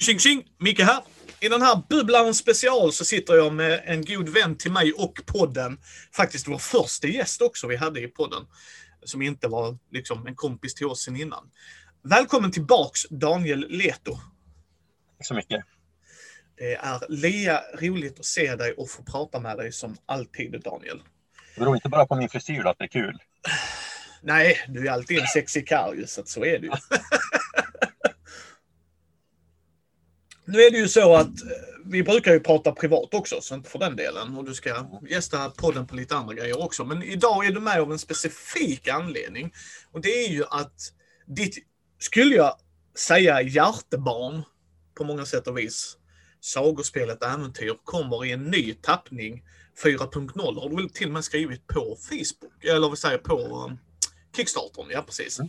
[0.00, 0.44] Tjing tjing!
[0.58, 1.02] Micke här.
[1.40, 5.20] I den här Bubblaren special så sitter jag med en god vän till mig och
[5.26, 5.78] podden.
[6.16, 8.46] Faktiskt vår första gäst också vi hade i podden.
[9.04, 11.50] Som inte var liksom en kompis till oss sen innan.
[12.02, 14.12] Välkommen tillbaks Daniel Leto.
[15.16, 15.64] Tack så mycket.
[16.58, 21.02] Det är lea roligt att se dig och få prata med dig som alltid Daniel.
[21.54, 23.18] Det beror inte bara på min frisyr att det är kul.
[24.22, 26.72] Nej, du är alltid en sexig karl så att så är det ju.
[30.52, 31.50] Nu är det ju så att eh,
[31.84, 34.36] vi brukar ju prata privat också, så inte för den delen.
[34.36, 36.84] Och du ska gästa podden på lite andra grejer också.
[36.84, 39.52] Men idag är du med av en specifik anledning.
[39.92, 40.92] Och det är ju att
[41.26, 41.56] ditt,
[41.98, 42.56] skulle jag
[42.96, 44.42] säga, hjärtebarn
[44.94, 45.96] på många sätt och vis,
[46.40, 49.42] sagospelet Äventyr, kommer i en ny tappning
[49.84, 50.60] 4.0.
[50.60, 53.78] Har du väl till och med skrivit på Facebook, eller vad säger på Kickstarter?
[54.36, 55.38] Kickstartern, ja precis.
[55.38, 55.48] Mm.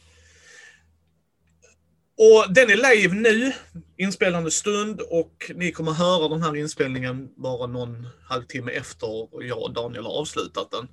[2.22, 3.54] Och den är live nu,
[3.98, 9.08] inspelande stund och ni kommer höra den här inspelningen bara någon halvtimme efter
[9.42, 10.88] jag och Daniel har avslutat den.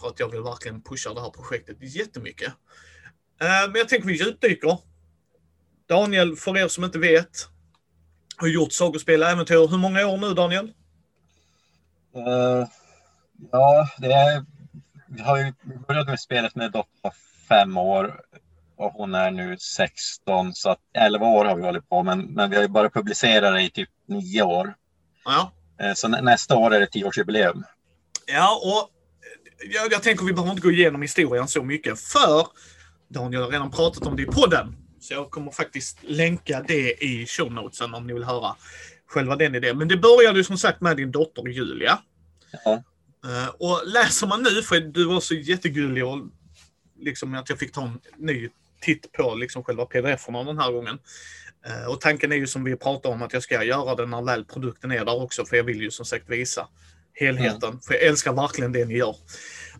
[0.00, 2.52] För att jag vill verkligen pusha det här projektet jättemycket.
[3.40, 4.78] Eh, men jag tänker vi djupdyker.
[5.88, 7.48] Daniel, för er som inte vet,
[8.36, 9.68] har gjort sagospel och äventyr.
[9.68, 10.72] Hur många år nu Daniel?
[12.16, 12.66] Uh,
[13.52, 14.44] ja, det är...
[15.06, 15.52] Vi har ju
[15.88, 17.14] börjat med spelet med dottern var
[17.48, 18.20] fem år
[18.82, 22.50] och hon är nu 16 så att 11 år har vi hållit på men, men
[22.50, 24.74] vi har ju bara publicerat det i typ nio år.
[25.24, 25.52] Ja.
[25.80, 27.64] Eh, så nä, nästa år är det tioårsjubileum.
[28.26, 28.90] Ja, och
[29.72, 32.00] jag, jag tänker vi behöver inte gå igenom historien så mycket.
[32.00, 32.46] För
[33.08, 34.76] Daniel har redan pratat om det i podden.
[35.00, 38.56] Så jag kommer faktiskt länka det i show notesen om ni vill höra
[39.06, 39.78] själva den idén.
[39.78, 41.98] Men det började ju som sagt med din dotter Julia.
[42.64, 42.72] Ja.
[43.24, 46.18] Eh, Och läser man nu, för du var så jättegullig och
[47.00, 48.48] liksom att jag fick ta en ny
[48.82, 50.98] titt på liksom själva pdf-erna den här gången.
[51.66, 54.22] Eh, Och tanken är ju som vi pratade om att jag ska göra det när
[54.22, 56.68] väl produkten är där också, för jag vill ju som sagt visa
[57.14, 57.80] helheten.
[57.86, 59.16] För jag älskar verkligen det ni gör.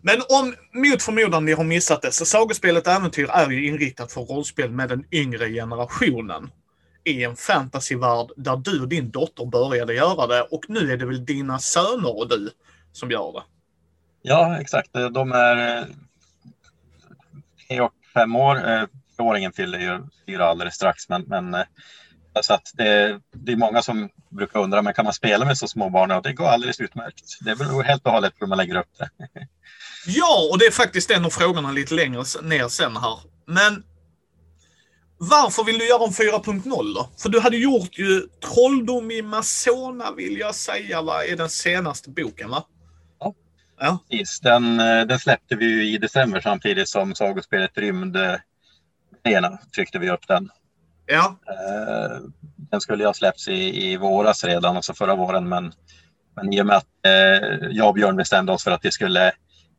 [0.01, 4.21] Men om mot förmodan ni har missat det, så Sagospelet Äventyr är ju inriktat för
[4.21, 6.51] rollspel med den yngre generationen.
[7.05, 11.05] I en fantasyvärld där du och din dotter började göra det och nu är det
[11.05, 12.49] väl dina söner och du
[12.91, 13.43] som gör det.
[14.21, 14.89] ja, exakt.
[14.93, 15.87] De är
[17.67, 18.69] tre och fem år.
[18.69, 18.83] Eh,
[19.17, 21.63] Fyraåringen fyller ju fyra alldeles strax men, men eh,
[22.41, 25.67] så att det, det är många som brukar undra, men kan man spela med så
[25.67, 26.11] små barn?
[26.11, 27.37] Och det går alldeles utmärkt.
[27.41, 29.09] Det beror helt och hållet på hur man lägger upp det.
[30.07, 33.19] Ja, och det är faktiskt en av frågorna lite längre ner sen här.
[33.47, 33.83] Men
[35.17, 37.09] varför vill du göra en 4.0 då?
[37.17, 41.25] För du hade gjort ju Trolldom i Masona vill jag säga, va?
[41.25, 42.63] är den senaste boken va?
[43.85, 43.99] Ja.
[44.09, 48.35] Precis, Den, eh, den släppte vi i december samtidigt som sagospelet Rymd eh,
[49.25, 50.49] Arena tryckte vi upp den.
[51.05, 52.17] ja, Eh,
[52.71, 55.73] Den skulle ju ha släppts i, i våras redan, alltså förra våren, men,
[56.35, 59.31] men i och med att eh, jag och Björn bestämde oss för att vi skulle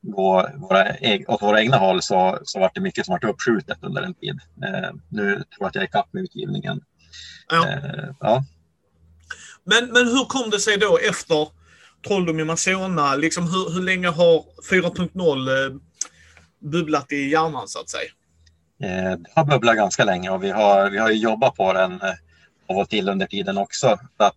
[0.02, 0.86] gå våra,
[1.28, 4.38] åt våra egna håll så, så var det mycket som var uppskjutet under en tid.
[4.64, 6.80] Eh, nu tror jag att jag är ikapp med utgivningen.
[7.50, 7.68] ja.
[7.68, 8.44] Eh, ja.
[9.64, 11.48] Men, men hur kom det sig då efter
[12.06, 13.14] Trolldom i Masona?
[13.16, 15.76] Liksom hur, hur länge har 4.0 eh,
[16.58, 18.10] bubblat i hjärnan så att säga?
[18.82, 21.92] Eh, Det har bubblat ganska länge och vi har, vi har ju jobbat på den
[21.92, 22.12] eh,
[22.68, 23.86] av och till under tiden också.
[24.16, 24.34] Att,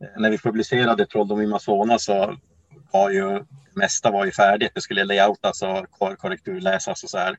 [0.00, 2.36] eh, när vi publicerade Trolldom i Masona så
[2.92, 3.44] var ju det
[3.74, 4.72] mesta var ju färdigt.
[4.74, 7.36] Det skulle layoutas och kor- korrekturläsas och så här.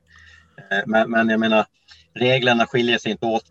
[0.71, 1.65] Eh, Men, men jag menar,
[2.13, 3.43] reglerna skiljer sig inte åt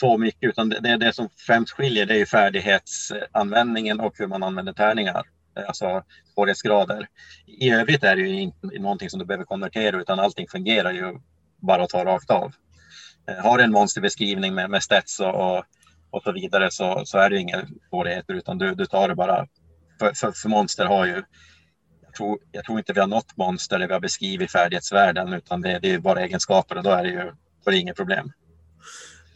[0.00, 4.26] så mycket utan det, det, det som främst skiljer det är ju färdighetsanvändningen och hur
[4.26, 5.22] man använder tärningar.
[5.68, 6.02] Alltså
[6.34, 7.06] svårighetsgrader.
[7.46, 11.18] I övrigt är det ju inte någonting som du behöver konvertera utan allting fungerar ju
[11.62, 12.52] bara att ta rakt av.
[13.28, 15.64] Eh, har du en monsterbeskrivning med, med stats och, och,
[16.10, 19.14] och så vidare så, så är det ju inga svårigheter utan du, du tar det
[19.14, 19.46] bara.
[19.98, 21.22] För, för, för monster har ju,
[22.02, 25.60] jag tror, jag tror inte vi har något monster där vi har beskrivit färdighetsvärden utan
[25.60, 27.32] det, det är ju bara egenskaper och då är det ju
[27.64, 28.32] då är det inget problem.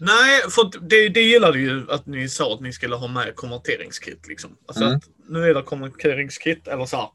[0.03, 4.29] Nej, för det, det gillade ju att ni sa att ni skulle ha med konverteringskit.
[4.29, 4.57] Liksom.
[4.69, 4.97] Alltså Mm.
[4.97, 7.09] att nu är det konverteringskit, eller så här,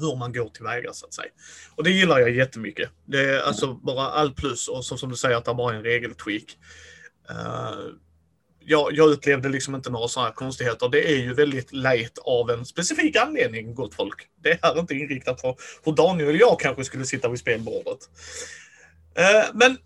[0.00, 1.28] hur man går tillväga så att säga.
[1.74, 2.90] Och det gillar jag jättemycket.
[3.04, 5.76] Det är alltså bara all plus och så, som du säger att det bara är
[5.76, 6.58] en regeltweak.
[7.30, 7.92] Uh,
[8.60, 10.88] jag, jag upplevde liksom inte några sådana här konstigheter.
[10.88, 14.28] Det är ju väldigt lätt av en specifik anledning, gott folk.
[14.42, 17.98] Det är inte inriktat på hur Daniel och jag kanske skulle sitta vid spelbordet.
[19.14, 19.78] Eh, men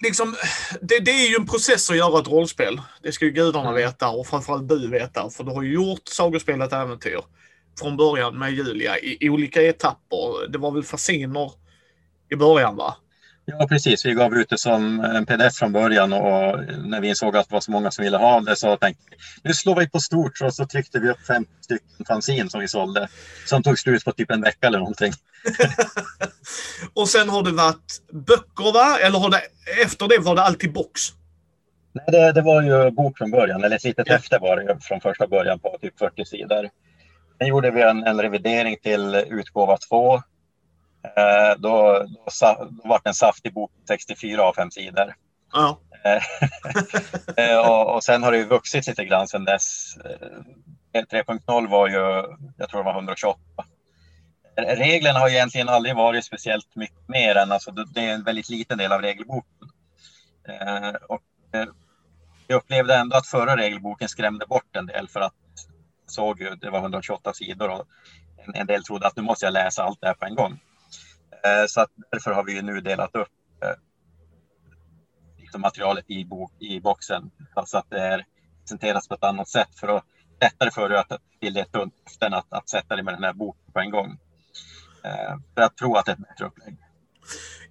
[0.00, 0.36] liksom,
[0.80, 2.80] det, det är ju en process att göra ett rollspel.
[3.02, 3.74] Det ska ju gudarna Mm.
[3.82, 5.30] veta och framförallt du veta.
[5.30, 7.20] För du har ju gjort sagospelet Äventyr
[7.80, 10.48] från början med Julia i olika etapper.
[10.48, 11.52] Det var väl fasciner
[12.30, 12.96] i början va?
[13.44, 14.06] Ja, precis.
[14.06, 17.52] Vi gav ut det som en pdf från början och när vi insåg att det
[17.52, 20.40] var så många som ville ha det så tänkte vi nu slår vi på stort
[20.42, 23.08] och så tryckte vi upp fem stycken fanzin som vi sålde
[23.46, 25.12] som tog slut på typ en vecka eller någonting.
[26.94, 28.98] och sen har det varit böcker va?
[28.98, 29.42] Eller har det,
[29.82, 31.00] efter det var det alltid box?
[31.92, 34.14] Nej, det, det var ju bok från början, eller ett litet ja.
[34.14, 36.68] häfte var det från första början på typ 40 sidor.
[37.38, 40.22] Sen gjorde vi en, en revidering till utgåva 2.
[41.02, 45.14] Eh, då, då, då var det en saftig bok 64 av fem sidor.
[45.52, 45.78] Ja.
[47.36, 49.96] eh, och, och, sen har det ju vuxit lite grann sedan dess.
[50.92, 53.40] 3.0 eh, var ju, jag tror det var 128.
[54.56, 58.78] Reglerna har egentligen aldrig varit speciellt mycket mer än, alltså det är en väldigt liten
[58.78, 59.70] del av regelboken.
[60.48, 61.68] Eh, och eh,
[62.46, 65.34] jag upplevde ändå att förra regelboken skrämde bort en del för att
[66.06, 67.86] såg ju, det var 128 sidor och
[68.46, 70.60] en, en del trodde att nu måste jag läsa allt det här på en gång.
[71.44, 73.28] Eh, så att därför har vi nu delat upp
[73.62, 73.74] eh,
[75.38, 77.30] liksom materialet i, bok, i boxen
[77.66, 78.24] så att det är
[78.62, 80.04] presenteras på ett annat sätt för att
[80.40, 83.72] lättare för att till det tunt än att, att sätta det med den här boken
[83.72, 84.18] på en gång.
[85.04, 86.76] Eh, för jag tror att det är ett bättre upplägg.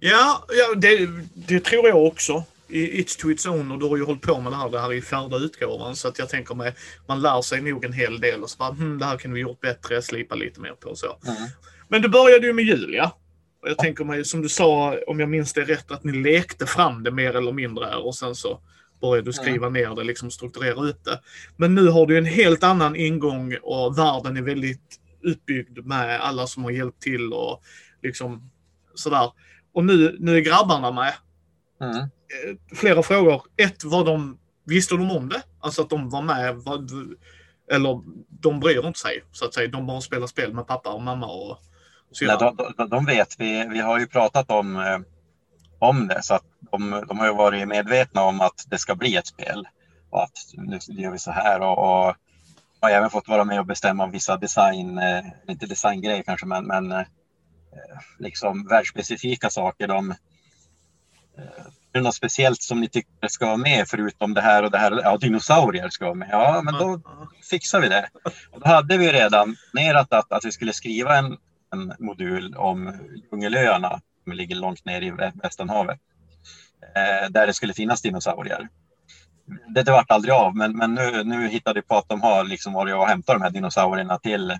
[0.00, 3.96] Ja, ja det, det tror jag också i It's to its own och du har
[3.96, 5.96] ju hållit på med det här, det här i fjärde utgåvan.
[5.96, 6.74] Så att jag tänker mig,
[7.08, 9.40] man lär sig nog en hel del och så bara, hm, det här kan vi
[9.40, 11.18] gjort bättre, slipa lite mer på så.
[11.26, 11.48] Mm.
[11.88, 13.12] Men du började ju med Julia.
[13.62, 16.66] Och jag tänker mig, som du sa, om jag minns det rätt, att ni lekte
[16.66, 18.60] fram det mer eller mindre och sen så
[19.00, 19.82] började du skriva mm.
[19.82, 21.20] ner det, liksom strukturera ut det.
[21.56, 26.46] Men nu har du en helt annan ingång och världen är väldigt utbyggd med alla
[26.46, 27.62] som har hjälpt till och
[28.02, 28.50] liksom
[28.94, 29.32] sådär.
[29.74, 31.14] Och nu, nu är grabbarna med.
[31.80, 31.96] Mm.
[31.96, 33.42] Eh, flera frågor.
[33.56, 35.42] Ett, var de, visste de om det?
[35.60, 36.56] Alltså att de var med?
[36.56, 36.86] Var,
[37.72, 39.68] eller de bryr inte sig, så att säga.
[39.68, 41.58] De bara spelar spel med pappa och mamma och
[42.22, 43.40] Nej, de, de, de, vet.
[43.40, 44.98] Vi, vi har ju pratat om, eh,
[45.78, 49.16] om det, så att de, de har ju varit medvetna om att det ska bli
[49.16, 49.68] ett spel.
[50.10, 51.60] Och att nu gör vi så här.
[51.60, 52.16] Och, och
[52.80, 56.92] har även fått vara med och bestämma vissa design, eh, inte designgrejer kanske, men, men
[56.92, 57.06] eh,
[58.18, 59.88] liksom världsspecifika saker.
[59.88, 60.14] De,
[61.92, 64.78] är det något speciellt som ni tycker ska vara med förutom det här och det
[64.78, 65.00] här?
[65.02, 66.28] Ja, dinosaurier ska vara med.
[66.32, 67.00] Ja, men då
[67.50, 68.08] fixar vi det.
[68.50, 71.36] Och då hade vi redan nerat att, att vi skulle skriva en,
[71.72, 72.92] en modul om
[73.30, 75.10] Djungelöarna som ligger långt ner i
[75.42, 75.98] Västernhavet.
[76.96, 78.68] Eh, där det skulle finnas dinosaurier.
[79.74, 82.44] Det, det vart aldrig av, men, men nu, nu hittade vi på att de har
[82.44, 84.58] liksom varit och hämtat de här dinosaurierna till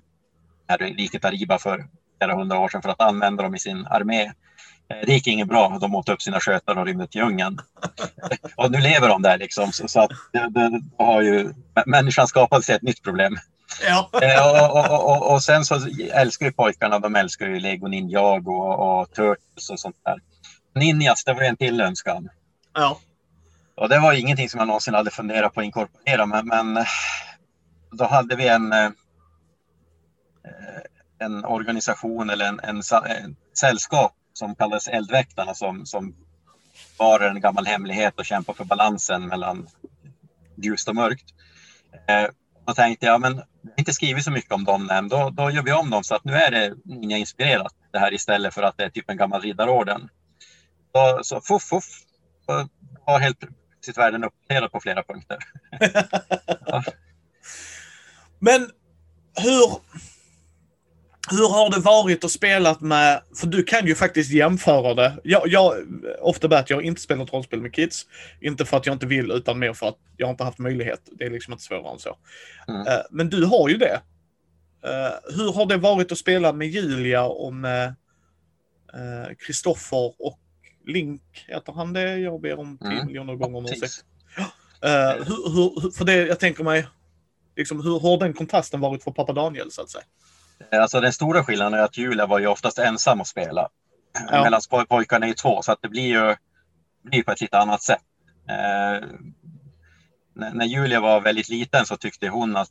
[0.68, 1.86] här riket Ariba för
[2.18, 4.22] flera hundra år sedan för att använda dem i sin armé.
[4.22, 5.78] Eh, det gick inget bra.
[5.80, 7.58] De åt upp sina skötar och rymde till djungeln.
[8.56, 9.72] och nu lever de där liksom.
[9.72, 11.54] Så, så att det, det, har ju
[11.86, 13.38] människan skapat sig ett nytt problem.
[13.82, 14.10] Ja.
[14.22, 15.80] Eh, och, och, och, och, sen så
[16.12, 20.20] älskar ju pojkarna, de älskar ju Lego Ninjago och, och Turtles och sånt där.
[20.74, 22.28] Ninjas, det var en till önskan.
[22.74, 22.98] Ja.
[23.74, 26.84] Och det var ingenting som jag någonsin hade funderat på att inkorporera, men, men
[27.92, 28.90] då hade vi en, eh,
[31.18, 36.14] en organisation eller en, en, en sällskap som kallades Eldväktarna som, som
[36.98, 39.68] var en gammal hemlighet och kämpade för balansen mellan
[40.56, 41.24] ljust och mörkt.
[42.08, 42.30] Eh,
[42.66, 43.42] då tänkte jag, men
[43.80, 45.08] inte skrivit så mycket om dem än.
[45.08, 48.54] Då, då gör vi om dem så att nu är det ninja-inspirerat det här istället
[48.54, 50.08] för att det är typ en gammal riddarorden.
[50.92, 51.84] Så, så fuff, fuff,
[53.04, 53.38] har helt
[53.84, 55.38] sitt värden uppdaterat på flera punkter.
[56.66, 56.82] ja.
[58.38, 58.70] Men
[59.36, 59.80] hur,
[61.30, 65.20] hur har det varit att spela med, för du kan ju faktiskt jämföra det.
[65.24, 65.74] Jag, jag
[66.20, 68.06] ofta bat, jag har inte spelat rollspel med kids.
[68.40, 71.00] Inte för att jag inte vill, utan mer för att jag inte haft möjlighet.
[71.12, 72.16] Det är liksom inte svårare än så.
[72.68, 72.80] Mm.
[72.80, 74.00] Uh, men du har ju det.
[74.86, 77.94] Uh, hur har det varit att spela med Julia och med
[79.46, 80.38] Kristoffer uh, och
[80.86, 82.18] Link, heter han det?
[82.18, 83.06] Jag ber om 10 mm.
[83.06, 84.04] miljoner gånger om ursäkt.
[85.26, 86.86] Hur, hur, för det, jag tänker mig,
[87.56, 90.04] liksom, hur har den kontrasten varit för pappa Daniel så att säga?
[90.72, 93.68] Alltså den stora skillnaden är att Julia var ju oftast ensam att spela.
[94.30, 94.44] Ja.
[94.44, 96.36] Medan pojkarna är ju två, så att det blir ju
[97.02, 98.02] blir på ett lite annat sätt.
[98.48, 99.08] Eh,
[100.34, 102.68] när Julia var väldigt liten så tyckte hon att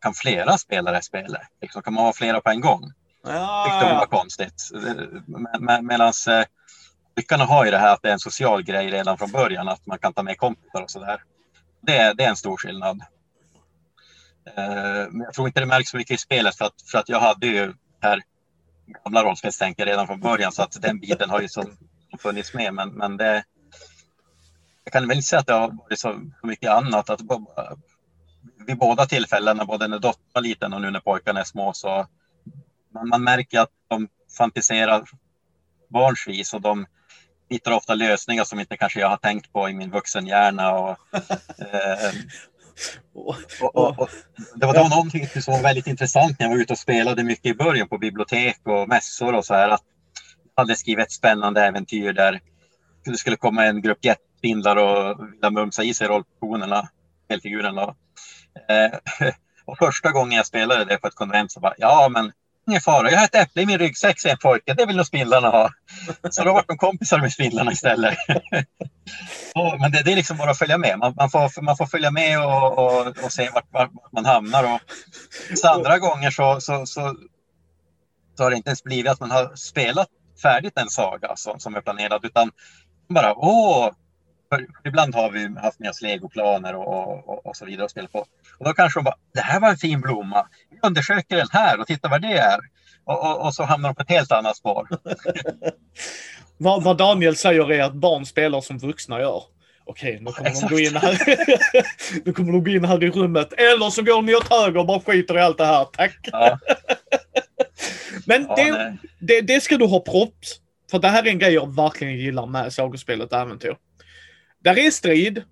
[0.00, 1.40] kan flera spelare spela?
[1.60, 2.92] Liksom, kan man ha flera på en gång?
[3.24, 4.70] Ja, tyckte hon var konstigt.
[5.82, 6.44] Medan eh,
[7.14, 9.86] pojkarna har ju det här att det är en social grej redan från början, att
[9.86, 11.22] man kan ta med kompisar och sådär.
[11.80, 13.00] Det, det är en stor skillnad.
[14.46, 17.08] Eh, men jag tror inte det märks så mycket i spelet för att, för att
[17.08, 18.22] jag hade ju här
[19.04, 21.64] gamla rollspelstänket redan från början så att den biten har ju så,
[22.18, 22.74] funnits med.
[22.74, 23.44] Men, men det,
[24.84, 27.10] jag kan väl inte säga att det har varit så mycket annat.
[27.10, 27.20] Att
[28.66, 32.06] vid båda tillfällena, både när dottern var liten och nu när pojkarna är små, så
[32.94, 34.08] man, man märker att de
[34.38, 35.04] fantiserar
[35.88, 36.86] barnsvis och de,
[37.52, 40.74] hittar ofta lösningar som inte kanske jag har tänkt på i min vuxenhjärna.
[40.74, 40.98] Och,
[41.58, 42.12] eh,
[43.14, 43.36] och,
[43.74, 44.08] och, och,
[44.54, 47.46] det var då någonting som var väldigt intressant när jag var ute och spelade mycket
[47.46, 49.68] i början på bibliotek och mässor och så här.
[49.68, 49.82] Att
[50.54, 52.40] jag hade skrivit ett spännande äventyr där
[53.04, 56.88] det skulle komma en grupp jättespindlar och vilja mumsa i sig rollpersonerna,
[57.24, 57.82] spelfigurerna.
[58.68, 58.98] Eh,
[59.64, 62.32] och första gången jag spelade det på ett konvent så bara, ja men
[62.68, 65.48] ingen fara, jag har ett äpple i min ryggsäck, säger pojken, det vill nog spindlarna
[65.48, 65.70] ha.
[66.30, 68.18] Så då var de kompisar med spindlarna istället.
[69.80, 70.98] men det, det, är liksom bara att följa med.
[70.98, 74.64] Man, man, får, man får följa med och, och, och se vart, vart, man hamnar.
[74.64, 74.80] Och
[75.58, 77.16] så andra gånger så, så, så,
[78.36, 80.08] så har det inte ens blivit att man har spelat
[80.42, 82.50] färdigt en saga som, som är planerad, utan
[83.08, 83.90] bara åh,
[84.52, 88.08] för ibland har vi haft med oss legoplaner och, och, och så vidare att spela
[88.08, 88.18] på.
[88.58, 90.46] Och då kanske de bara, det här var en fin blomma.
[90.70, 92.58] Vi undersöker den här och tittar vad det är.
[93.04, 94.88] Och, och, och så hamnar de på ett helt annat spår.
[96.62, 99.42] vad, vad, Daniel säger är att barn spelar som vuxna gör.
[99.84, 101.18] Okej, nu kommer de gå in här.
[102.24, 103.52] nu kommer de gå in här i rummet.
[103.52, 105.84] Eller så går ni åt höger och bara skiter i allt det här.
[105.84, 106.18] Tack!
[106.22, 106.58] Ja.
[108.26, 110.60] Men ja, det, det, det, ska du ha props.
[110.90, 113.76] För det här är en grej jag verkligen gillar med sagospelet Äventyr.
[114.64, 115.42] Där är strid,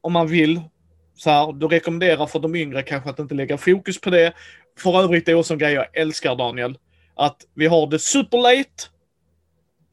[0.00, 0.60] om man vill.
[1.16, 4.32] Så här, du rekommenderar för de yngre kanske att inte lägga fokus på det.
[4.78, 6.78] För övrigt är det också en grej jag älskar Daniel.
[7.16, 8.93] Att vi har det superlate.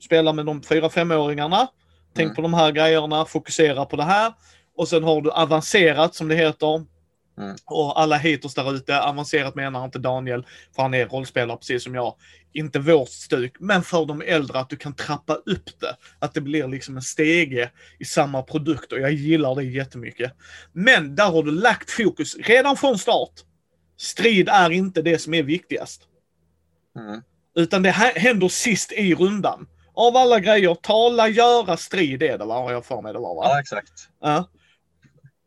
[0.02, 1.68] Spela med de fyra femåringarna.
[2.16, 2.36] Tänk mm.
[2.36, 4.34] på de här grejerna, fokusera på det här.
[4.78, 6.86] Och sen har du avancerat som det heter.
[7.38, 7.56] Mm.
[7.66, 11.96] Och alla haters där ute, avancerat menar inte Daniel, för han är rollspelare precis som
[11.96, 12.16] jag.
[12.54, 15.96] Inte vårt stuk, men för de äldre att du kan trappa upp det.
[16.20, 20.32] Att det blir liksom en stege i samma produkt och jag gillar det jättemycket.
[20.74, 23.34] Men där har du lagt fokus redan från start.
[23.98, 26.02] Strid är inte det som är viktigast.
[27.00, 27.22] Mm.
[27.56, 29.68] Utan det händer sist i rundan.
[30.02, 32.56] Av alla grejer, tala, göra, strid är det va?
[32.56, 33.42] Har jag för mig det var va?
[33.44, 33.92] Ja, exakt.
[34.22, 34.50] Ja.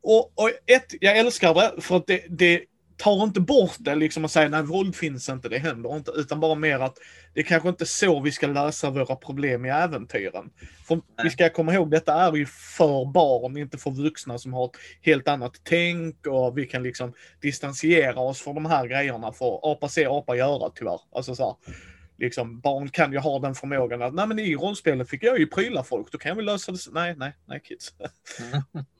[0.02, 2.64] Och, och ett, jag älskar det för att det, det
[2.96, 6.10] tar inte bort det liksom och säger nej våld finns inte, det händer inte.
[6.10, 6.98] Utan bara mer att
[7.34, 10.50] det är kanske inte så vi ska lösa våra problem i äventyren.
[10.88, 11.04] För nej.
[11.24, 14.76] vi ska komma ihåg, detta är ju för barn, inte för vuxna som har ett
[15.02, 19.88] helt annat tänk och vi kan liksom distansiera oss från de här grejerna för apa
[19.88, 21.00] se, apa göra tyvärr.
[21.12, 21.74] Alltså så här
[22.18, 25.46] liksom, barn kan ju ha den förmågan att nej men i rollspelet fick jag ju
[25.46, 26.78] pryla folk, då kan vi lösa det.
[26.92, 27.94] Nej, nej, nej kids.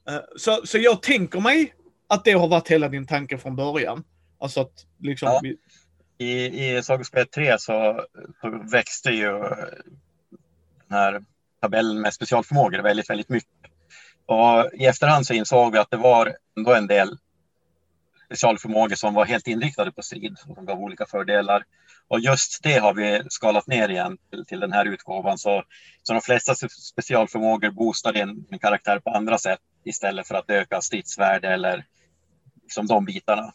[0.08, 1.74] Eh, så, så jag tänker mig
[2.08, 4.04] att det har varit hela din tanke från början.
[4.38, 5.28] Alltså att liksom...
[5.28, 5.40] Ja.
[5.42, 5.56] Vi...
[6.18, 8.04] I, I Sagospel 3 så,
[8.40, 9.30] så växte ju
[10.88, 11.24] den här
[11.60, 13.50] tabellen med specialförmågor väldigt, väldigt mycket.
[14.26, 17.18] Och i efterhand så insåg vi att det var ändå en del
[18.26, 21.64] specialförmågor som var helt inriktade på strid och som gav olika fördelar.
[22.08, 25.38] Och just det har vi skalat ner igen till, till den här utgåvan.
[25.38, 25.62] Så,
[26.02, 30.80] så de flesta specialförmågor boostar din, din karaktär på andra sätt istället för att öka
[30.80, 31.84] stridsvärde eller
[32.62, 33.52] liksom de bitarna.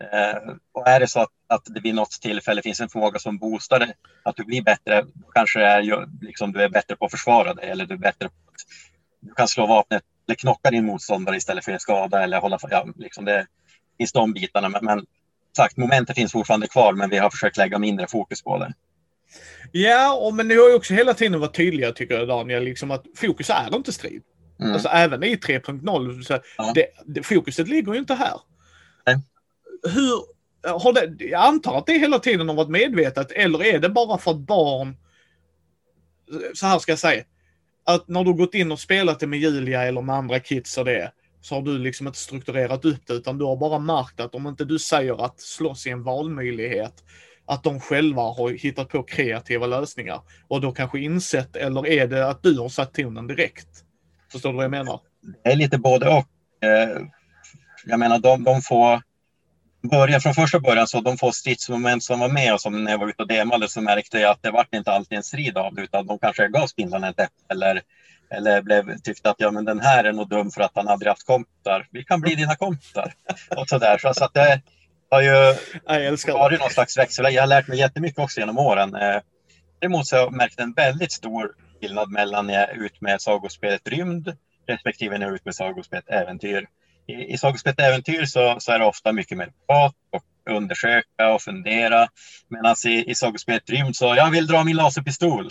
[0.00, 3.38] Eh, och är det så att, att det vid något tillfälle finns en förmåga som
[3.38, 7.10] boostar det, att du blir bättre, kanske är ju, liksom, du är bättre på att
[7.10, 8.54] försvara dig eller du är bättre på att
[9.20, 12.86] du kan slå vapnet eller knocka din motståndare istället för att skada eller hålla ja,
[12.96, 13.46] liksom det
[13.98, 14.68] finns de bitarna.
[14.68, 15.06] Men, men
[15.56, 18.74] sagt, momentet finns fortfarande kvar, men vi har försökt lägga mindre fokus på det.
[19.72, 22.90] Ja, och, men ni har ju också hela tiden varit tydliga, tycker jag, Daniel, liksom
[22.90, 24.22] att fokus är inte strid.
[24.60, 24.72] Mm.
[24.72, 26.72] Alltså även i 3.0, ja.
[26.74, 28.40] det, det, fokuset ligger ju inte här.
[29.06, 29.18] Nej.
[29.94, 30.38] Hur,
[30.78, 34.18] har det, jag antar att det hela tiden har varit medvetet, eller är det bara
[34.18, 34.96] för att barn,
[36.54, 37.24] så här ska jag säga,
[37.84, 40.84] att när du gått in och spelat det med Julia eller med andra kids och
[40.84, 44.34] det, så har du liksom inte strukturerat upp det utan du har bara märkt att
[44.34, 47.04] om inte du säger att slåss är en valmöjlighet
[47.46, 52.28] att de själva har hittat på kreativa lösningar och då kanske insett eller är det
[52.28, 53.68] att du har satt tonen direkt?
[54.32, 55.00] Förstår du vad jag menar?
[55.44, 56.26] Det är lite både och.
[56.64, 57.02] Eh,
[57.86, 59.02] jag menar de, de får
[59.90, 62.98] börja från första början så de få stridsmoment som var med och som när jag
[62.98, 65.74] var ute och demade så märkte jag att det vart inte alltid en strid av
[65.74, 67.82] det utan de kanske gav spindlarna ett äpple eller
[68.30, 71.10] eller blev, tyckte att ja, men den här är nog dum för att han aldrig
[71.10, 71.86] haft kompisar.
[71.90, 73.12] Vi kan bli dina kompisar.
[73.56, 73.98] Och så där.
[73.98, 74.60] Så, så att det
[75.10, 75.54] har ju
[76.32, 77.34] varit någon slags växel.
[77.34, 78.94] Jag har lärt mig jättemycket också genom åren.
[78.94, 79.20] Eh,
[79.80, 83.20] däremot så har jag märkt en väldigt stor skillnad mellan när jag är ute med
[83.20, 84.36] sagospelet Rymd
[84.68, 86.66] respektive när jag är ute med sagospelet Äventyr.
[87.06, 91.42] I, i sagospelet Äventyr så, så är det ofta mycket mer prat och undersöka och
[91.42, 92.08] fundera.
[92.48, 95.48] Medan i, i sagospelet Rymd så, jag vill dra min laserpistol.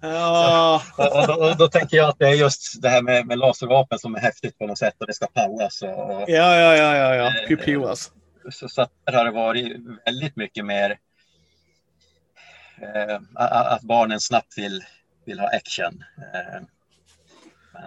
[0.00, 0.82] Ja.
[0.96, 3.38] så, och, då, och, då, tänker jag att det är just det här med, med
[3.38, 5.82] laservapen som är häftigt på något sätt och det ska powas.
[5.82, 7.26] Och, ja, ja, ja, ja, ja.
[7.26, 8.10] Eh, Pipiwas.
[8.50, 9.76] Så, så där har det varit
[10.06, 10.98] väldigt mycket mer
[12.82, 14.84] eh, att barnen snabbt vill,
[15.26, 16.04] vill ha action.
[16.34, 16.60] Eh,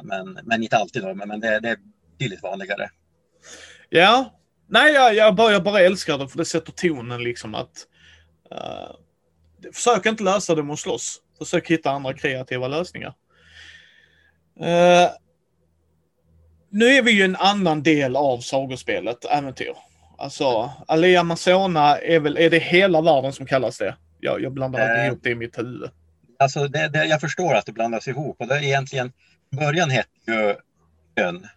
[0.03, 1.77] Men, men, men inte alltid då, men, men det, det är
[2.17, 2.89] betydligt vanligare.
[3.89, 4.33] Ja.
[4.69, 7.87] Nej, jag, jag, bara, jag bara älskar det för det sätter tonen liksom att...
[8.51, 8.95] Uh,
[9.73, 11.21] försök inte lösa det med att slåss.
[11.37, 13.13] Försök hitta andra kreativa lösningar.
[14.61, 15.09] Uh,
[16.69, 19.73] nu är vi ju en annan del av sagospelet, äventyr.
[20.17, 23.95] Alltså, Alea Amazona är väl, är det hela världen som kallas det?
[24.19, 25.89] Jag, jag blandar alltid ihop det i mitt huvud.
[26.39, 29.11] Alltså, det, det, jag förstår att det blandas ihop och det är egentligen,
[29.51, 30.55] början hette ju
[31.23, 31.47] ön,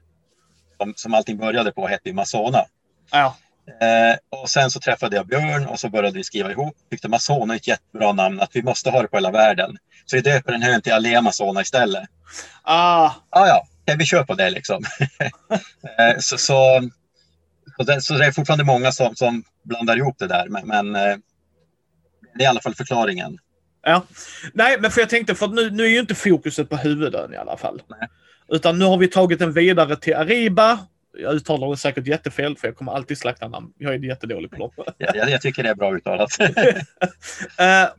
[0.76, 2.64] som, som allting började på, hette ju Masona.
[3.10, 3.36] Ja.
[3.80, 6.76] Eh, och sen så träffade jag Björn och så började vi skriva ihop.
[6.90, 9.76] Tyckte Masona är ett jättebra namn, att vi måste ha det på hela världen.
[10.06, 12.08] Så vi döper den här till Alea Amazona istället.
[12.62, 13.10] Ah.
[13.30, 14.84] Ah, ja, ja, vi kör på det liksom.
[15.98, 16.90] eh, så, så,
[17.76, 20.96] så, det, så det är fortfarande många som, som blandar ihop det där, men, men
[20.96, 21.16] eh,
[22.34, 23.38] det är i alla fall förklaringen.
[23.82, 24.06] Ja.
[24.52, 27.36] Nej, men för jag tänkte, för nu, nu är ju inte fokuset på huvudön i
[27.36, 27.82] alla fall.
[27.88, 28.08] Nej.
[28.48, 30.78] Utan nu har vi tagit den vidare till Ariba.
[31.18, 33.72] Jag uttalar det säkert jättefel, för jag kommer alltid slakta namn.
[33.78, 34.70] Jag är jättedålig på dem.
[34.98, 36.40] Jag, jag, jag tycker det är bra uttalat.
[36.40, 36.46] uh,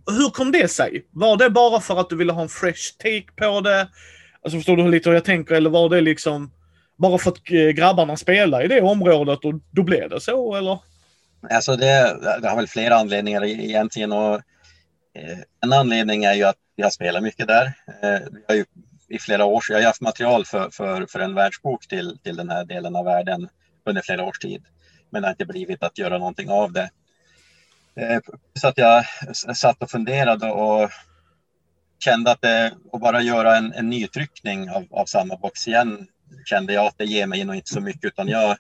[0.18, 1.06] hur kom det sig?
[1.12, 3.88] Var det bara för att du ville ha en fresh take på det?
[4.41, 5.56] Alltså förstår du lite hur jag tänker?
[5.56, 6.51] Eller var det liksom
[6.98, 10.80] bara för att eh, grabbarna spelar i det området och då blev det så, eller?
[11.50, 14.12] Alltså det, det har väl flera anledningar egentligen.
[14.12, 14.36] Och,
[15.15, 17.65] eh, en anledning är ju att vi har spelat mycket där.
[18.01, 18.65] Eh, vi har ju
[19.12, 22.50] i flera år, jag har haft material för, för, för en världsbok till, till den
[22.50, 23.50] här delen av världen
[23.86, 24.65] under flera års tid.
[25.10, 26.89] Men det har inte blivit att göra någonting av det.
[27.96, 28.20] Eh,
[28.60, 29.06] så att jag
[29.56, 30.89] satt och funderade och
[32.00, 36.08] kände att det, att bara göra en, en nytryckning av, av samma box igen
[36.46, 38.58] kände jag att det ger mig nog inte så mycket utan jag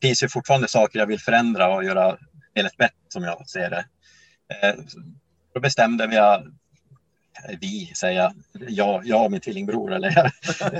[0.00, 2.16] det finns ju fortfarande saker jag vill förändra och göra
[2.50, 3.84] spelet bättre som jag ser det.
[4.48, 4.74] Eh,
[5.54, 6.52] då bestämde jag
[7.60, 8.32] vi säger
[8.68, 10.18] jag, jag, och min tvillingbror, eller,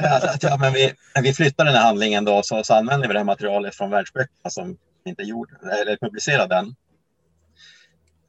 [0.04, 3.20] att, ja, men vi, vi flyttar den här handlingen då så, så använder vi det
[3.20, 6.74] här materialet från världsböckerna som inte gjord, eller publicerade den.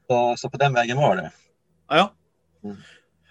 [0.07, 1.31] Så, så på den vägen var det.
[1.87, 2.13] Ja.
[2.63, 2.77] Mm.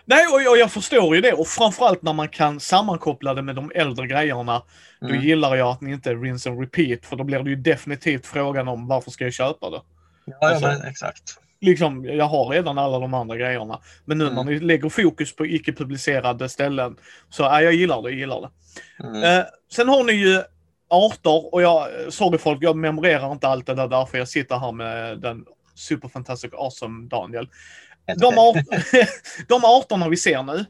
[0.08, 1.32] Nej, och jag, jag, förstår ju det.
[1.32, 4.62] Och framförallt när man kan sammankoppla det med de äldre grejerna.
[5.00, 5.22] Då mm.
[5.22, 7.06] gillar jag att ni inte rinse and repeat.
[7.06, 9.80] För då blir det ju definitivt frågan om varför ska jag köpa det?
[10.24, 11.40] Ja, alltså, men exakt.
[11.60, 13.80] Liksom, jag har redan alla de andra grejerna.
[14.04, 14.34] Men nu mm.
[14.34, 16.96] när ni lägger fokus på icke-publicerade ställen.
[17.30, 18.50] Så ja, jag gillar det, jag gillar det.
[19.04, 19.22] Mm.
[19.22, 20.42] Eh, sen har ni ju
[20.88, 24.72] arter och jag, sorry folk, jag memorerar inte allt det där därför jag sitter här
[24.72, 27.48] med den superfantastic awesome Daniel.
[28.16, 28.56] De, art,
[29.48, 30.64] de arterna vi ser nu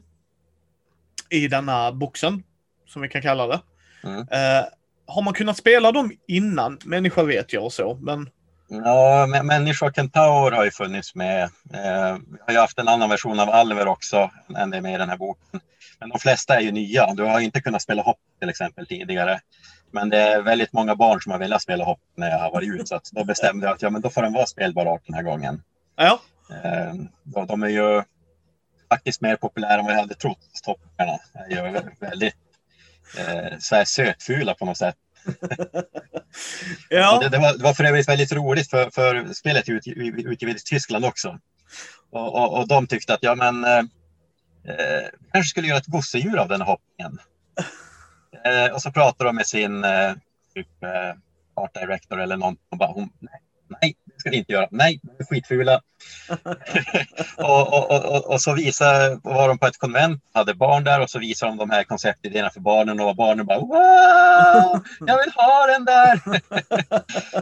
[1.29, 2.43] i denna boxen,
[2.87, 3.59] som vi kan kalla det.
[4.03, 4.19] Mm.
[4.19, 4.65] Eh,
[5.07, 6.79] har man kunnat spela dem innan?
[6.85, 8.29] Människa vet jag och så, men...
[8.69, 11.43] Ja, människa och kentaur har ju funnits med.
[11.43, 14.93] Eh, vi har ju haft en annan version av Alver också än det är med
[14.93, 15.59] i den här boken.
[15.99, 17.13] Men de flesta är ju nya.
[17.13, 19.39] Du har inte kunnat spela hopp till exempel tidigare.
[19.91, 22.69] Men det är väldigt många barn som har velat spela hopp när jag har varit
[22.69, 22.99] ute.
[23.03, 25.23] Så då bestämde jag att ja, men då får den vara spelbar art den här
[25.23, 25.63] gången.
[25.95, 26.19] Ja.
[26.63, 26.93] Eh,
[27.47, 28.03] de är ju
[28.89, 30.39] faktiskt mer populära än vad jag hade trott.
[30.63, 32.35] Topparna är ju väldigt
[33.17, 34.95] eh, så här sötfula på något sätt.
[36.89, 37.19] ja.
[37.19, 39.73] det, det, var, det var för övrigt väldigt roligt för, för spelet är
[40.31, 41.39] utgivet i Tyskland också.
[42.11, 43.79] Och, och, och, de tyckte att ja men eh,
[44.67, 47.19] eh kanske skulle göra ett gosedjur av den hoppningen.
[48.45, 50.13] Eh, och så pratade de med sin eh,
[50.55, 51.13] typ, eh,
[51.53, 53.41] art director eller någon och bara hon, nej,
[53.81, 53.95] nej,
[54.27, 54.67] ska vi inte göra.
[54.71, 55.81] Nej, de är skitfula.
[57.37, 61.09] och, och, och, och, så visade, var de på ett konvent, hade barn där och
[61.09, 65.67] så visade de de här konceptidéerna för barnen och barnen bara wow, jag vill ha
[65.67, 66.21] den där.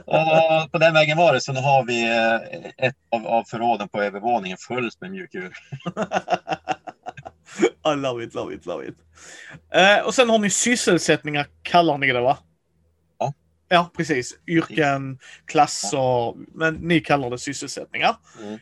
[0.65, 1.41] och på den vägen var det.
[1.41, 5.53] Så nu har vi eh, ett av, av förråden på övervåningen fullt med mjukdjur.
[7.93, 8.95] I love it, love it, love it.
[9.73, 12.37] Eh, och sen har ni sysselsättningar, kallar ni det va?
[13.67, 14.37] Ja, precis.
[14.47, 18.15] Yrken, klasser, men ni kallar det sysselsättningar.
[18.41, 18.59] Mm.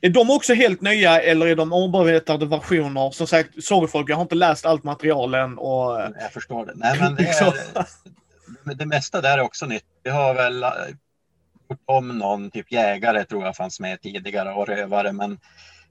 [0.00, 3.10] Är de också helt nya eller är de omarbetade versioner?
[3.10, 5.58] Som sagt, sorry folk, jag har inte läst allt material än.
[5.58, 6.72] Och, jag förstår det.
[6.76, 9.84] Nej, men det, är, det mesta där är också nytt.
[10.02, 10.70] Vi har väl eh,
[11.70, 15.12] gjort om någon, typ jägare tror jag fanns med tidigare och rövare.
[15.12, 15.38] Men,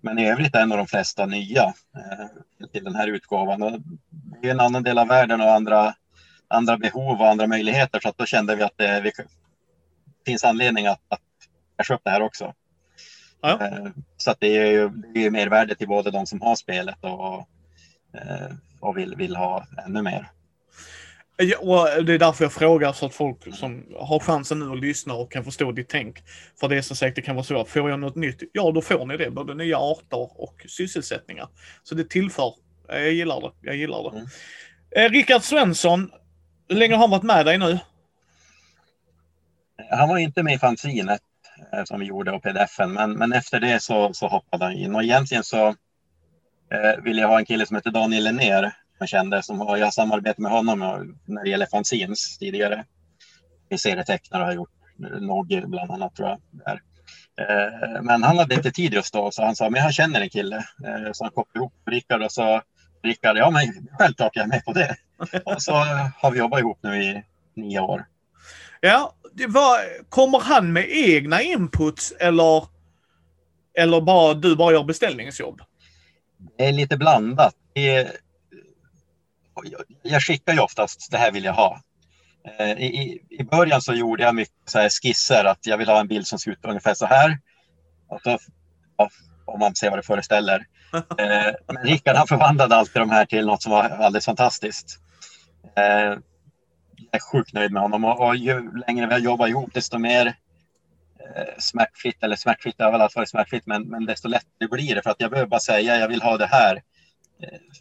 [0.01, 3.83] men i övrigt är nog de flesta nya eh, till den här utgåvan.
[4.41, 5.93] Det är en annan del av världen och andra
[6.47, 7.99] andra behov och andra möjligheter.
[7.99, 9.11] Så att då kände vi att det vi,
[10.25, 11.21] finns anledning att, att
[11.77, 12.53] casha upp det här också.
[13.41, 13.61] Ja.
[13.61, 16.97] Eh, så att det är ju det är mervärde till både de som har spelet
[17.01, 17.47] och,
[18.13, 20.31] eh, och vill, vill ha ännu mer.
[21.37, 24.79] Ja, och det är därför jag frågar så att folk som har chansen nu att
[24.79, 26.23] lyssna och kan förstå ditt tänk.
[26.59, 28.71] För det är som sagt, det kan vara så att får jag något nytt, ja
[28.71, 29.31] då får ni det.
[29.31, 31.47] Både nya arter och sysselsättningar.
[31.83, 32.53] Så det tillför.
[32.87, 33.51] Jag gillar det.
[33.61, 34.17] Jag gillar det.
[34.17, 34.27] Mm.
[34.91, 36.11] Eh, Rickard Svensson,
[36.69, 37.79] hur länge har han varit med dig nu?
[39.91, 41.21] Han var inte med i fanzinet
[41.73, 44.95] eh, som vi gjorde och pdf-en, men, men efter det så, så hoppade han in.
[44.95, 49.43] Och egentligen så eh, ville jag ha en kille som heter Daniel Linnér jag kände,
[49.43, 50.79] som har, jag har samarbetat med honom
[51.25, 52.85] när det gäller fanzines tidigare.
[53.69, 54.69] Vi serietecknare har gjort
[55.19, 56.41] Nogge bland annat tror jag.
[56.51, 56.81] Där.
[57.41, 60.29] Eh, men han hade inte tid just då, så han sa, men jag känner en
[60.29, 60.55] kille.
[60.57, 62.61] Eh, så han kopplade ihop Rickard och sa,
[63.05, 64.95] Rickard, ja men självklart jag är med på det.
[65.45, 65.71] Och så
[66.17, 67.23] har vi jobbat ihop nu i
[67.55, 68.05] nio år.
[68.81, 69.15] Ja,
[69.47, 72.65] var, kommer han med egna inputs eller,
[73.77, 75.61] eller bara du bara gör beställningsjobb?
[76.57, 77.55] Det är lite blandat.
[77.73, 78.11] Det,
[80.01, 81.81] jag skickar ju oftast, det här vill jag ha.
[82.59, 85.99] Eh, I, I början så gjorde jag mycket så här skisser, att jag vill ha
[85.99, 87.39] en bild som ser ut ungefär så här.
[88.07, 88.39] Och så,
[89.45, 90.65] om man ser vad det föreställer.
[90.93, 94.99] Eh, men Rickard han förvandlade alltid de här till något som var alldeles fantastiskt.
[95.77, 95.83] Eh,
[97.11, 99.97] jag är sjukt nöjd med honom och, och ju längre vi har jobbat ihop desto
[99.97, 100.35] mer
[101.57, 105.09] smärtfritt, eller smärtfritt, har väl alltid varit smärtfritt, men, men desto lättare blir det för
[105.09, 106.81] att jag behöver bara säga jag vill ha det här.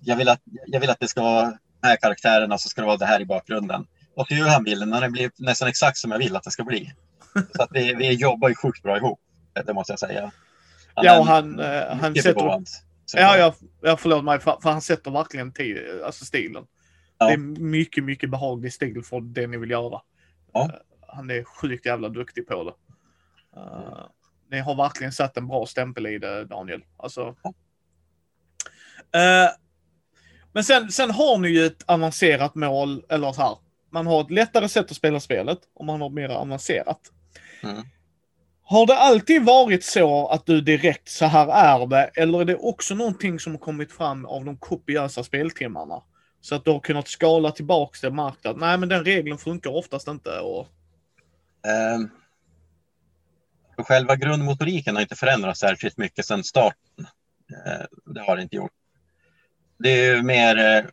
[0.01, 2.87] Jag vill att, jag vill att det ska vara de här karaktärerna så ska det
[2.87, 3.87] vara det här i bakgrunden.
[4.17, 6.51] Och så gör han bilden och den blir nästan exakt som jag vill att det
[6.51, 6.93] ska bli.
[7.57, 9.21] Så att vi, vi jobbar ju sjukt bra ihop,
[9.67, 10.31] det måste jag säga.
[10.95, 12.65] Han ja, och han, eh, han sätter...
[13.13, 16.67] Ja, ja, ja, förlåt mig, för, för han sätter verkligen tid, alltså stilen.
[17.19, 17.27] Ja.
[17.27, 20.01] Det är mycket, mycket behaglig stil för det ni vill göra.
[20.53, 20.65] Ja.
[20.65, 20.71] Uh,
[21.09, 22.75] han är sjukt jävla duktig på det.
[23.61, 24.07] Uh,
[24.51, 26.85] ni har verkligen satt en bra stämpel i det, Daniel.
[26.97, 27.37] Alltså.
[27.43, 27.55] Ja.
[29.17, 29.51] Uh,
[30.53, 33.57] men sen, sen har ni ju ett avancerat mål, eller så här.
[33.91, 37.01] Man har ett lättare sätt att spela spelet och man har mer avancerat.
[37.63, 37.83] Mm.
[38.67, 42.57] Har det alltid varit så att du direkt, så här är det, eller är det
[42.57, 46.03] också någonting som har kommit fram av de kopiösa speltimmarna?
[46.41, 49.39] Så att du har kunnat skala tillbaks det och märkt att nej men den regeln
[49.39, 50.39] funkar oftast inte.
[50.39, 50.67] Och...
[51.97, 52.11] Um,
[53.85, 57.07] själva grundmotoriken har inte förändrats särskilt mycket sedan starten.
[57.67, 58.73] Uh, det har det inte gjort.
[59.79, 60.91] Det är mer uh,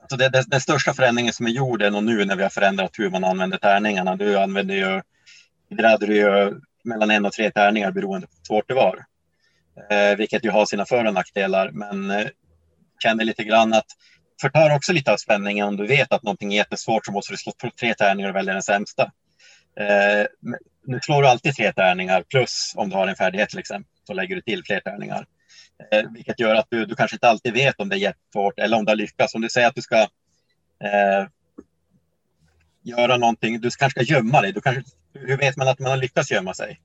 [0.00, 2.50] alltså det, det, den största förändringen som är gjord är nog nu när vi har
[2.50, 4.16] förändrat hur man använder tärningarna.
[4.16, 5.02] Du använder ju,
[5.76, 9.04] där hade du ju mellan en och tre tärningar beroende på hur svårt det var.
[9.90, 12.26] Eh, vilket ju har sina för och nackdelar, men eh,
[13.02, 13.86] känner lite grann att
[14.40, 17.36] förtar också lite av spänningen om du vet att någonting är jättesvårt så måste du
[17.36, 19.02] slå tre tärningar och välja den sämsta.
[19.80, 20.26] Eh,
[20.86, 24.12] nu slår du alltid tre tärningar plus om du har en färdighet till exempel så
[24.12, 25.26] lägger du till fler tärningar.
[25.92, 28.76] Eh, vilket gör att du, du kanske inte alltid vet om det är jättesvårt eller
[28.76, 29.34] om du har lyckats.
[29.34, 31.26] Om du säger att du ska eh,
[32.82, 34.52] göra någonting, du kanske ska gömma dig.
[34.52, 34.82] Du kanske,
[35.14, 36.80] hur vet man att man har lyckats gömma sig?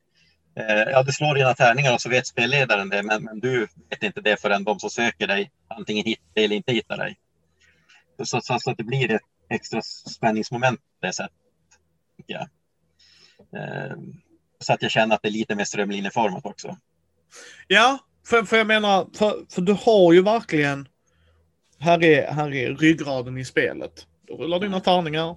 [0.56, 4.04] Eh, ja, du slår dina tärningar och så vet spelledaren det, men, men, du vet
[4.04, 7.18] inte det förrän de som söker dig antingen hittar dig eller inte hittar dig.
[8.24, 11.38] Så, så, så att det blir ett extra spänningsmoment på det sättet.
[12.26, 12.48] Ja.
[13.60, 13.98] Eh,
[14.60, 16.78] så att jag känner att det är lite mer strömlinjeformat också.
[17.68, 20.88] Ja, för, för jag menar, för, för du har ju verkligen...
[21.80, 24.08] Här är, här är ryggraden i spelet.
[24.28, 25.36] Du rullar dina tärningar.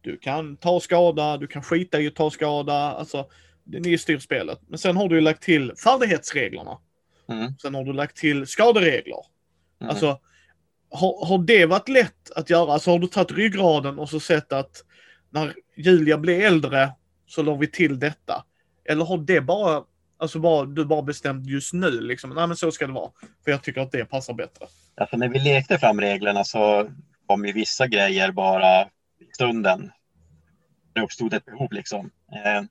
[0.00, 2.74] Du kan ta skada, du kan skita i att ta skada.
[2.74, 3.26] Alltså,
[3.64, 4.60] ni styr spelet.
[4.68, 6.78] Men sen har du lagt till färdighetsreglerna.
[7.28, 7.52] Mm.
[7.62, 9.24] Sen har du lagt till skaderegler.
[9.80, 9.90] Mm.
[9.90, 10.20] Alltså,
[10.90, 12.72] har, har det varit lätt att göra?
[12.72, 14.84] Alltså har du tagit ryggraden och så sett att
[15.30, 16.90] när Julia blir äldre
[17.26, 18.44] så la vi till detta?
[18.84, 19.84] Eller har det bara
[20.20, 22.30] Alltså bara, du bara bestämt just nu liksom.
[22.30, 23.10] Nej men så ska det vara.
[23.44, 24.66] För jag tycker att det passar bättre.
[24.96, 26.90] Alltså när vi lekte fram reglerna så
[27.26, 28.86] kom ju vissa grejer bara
[29.34, 29.92] stunden.
[30.92, 32.10] Det uppstod ett behov liksom.
[32.32, 32.62] Eh,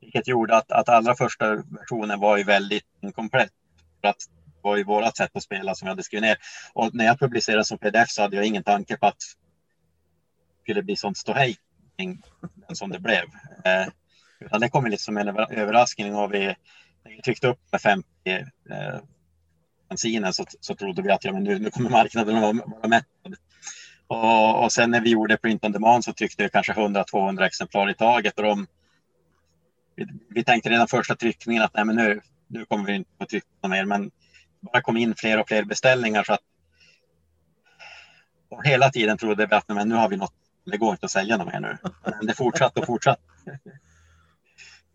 [0.00, 3.52] vilket gjorde att, att allra första versionen var ju väldigt inkomplett.
[4.00, 6.36] För att det var ju vårat sätt att spela som jag hade skrivit ner.
[6.72, 10.82] Och när jag publicerade som pdf så hade jag ingen tanke på att det skulle
[10.82, 11.56] bli sånt ståhej
[12.72, 13.24] som det blev.
[13.64, 13.88] Eh,
[14.40, 16.46] utan det kom lite som en överraskning och vi,
[17.04, 18.46] när vi tryckte upp med 50 eh,
[19.88, 23.36] bensinen så, så trodde vi att ja, men nu, nu kommer marknaden att vara mättad.
[24.10, 27.90] Och, och sen när vi gjorde print on demand så tryckte vi kanske 100-200 exemplar
[27.90, 28.38] i taget.
[28.38, 28.66] Och de,
[29.96, 33.28] vi, vi, tänkte redan första tryckningen att nej, men nu, nu kommer vi inte att
[33.28, 33.84] trycka mer.
[33.84, 34.10] Men
[34.60, 36.40] bara kom in fler och fler beställningar så att
[38.48, 41.12] och hela tiden trodde vi att men nu har vi något, det går inte att
[41.12, 41.78] sälja något mer nu.
[42.04, 43.22] Men det fortsatte och fortsatte.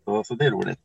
[0.04, 0.78] Så, så det är roligt.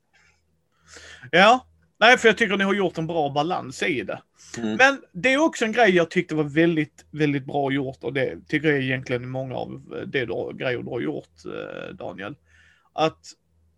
[1.32, 1.66] Ja,
[2.02, 4.22] nej för jag tycker ni har gjort en bra balans i det.
[4.58, 4.76] Mm.
[4.76, 8.48] Men det är också en grej jag tyckte var väldigt, väldigt bra gjort och det
[8.48, 12.36] tycker jag egentligen många av det du, grejer du har gjort, eh, Daniel.
[12.94, 13.20] Att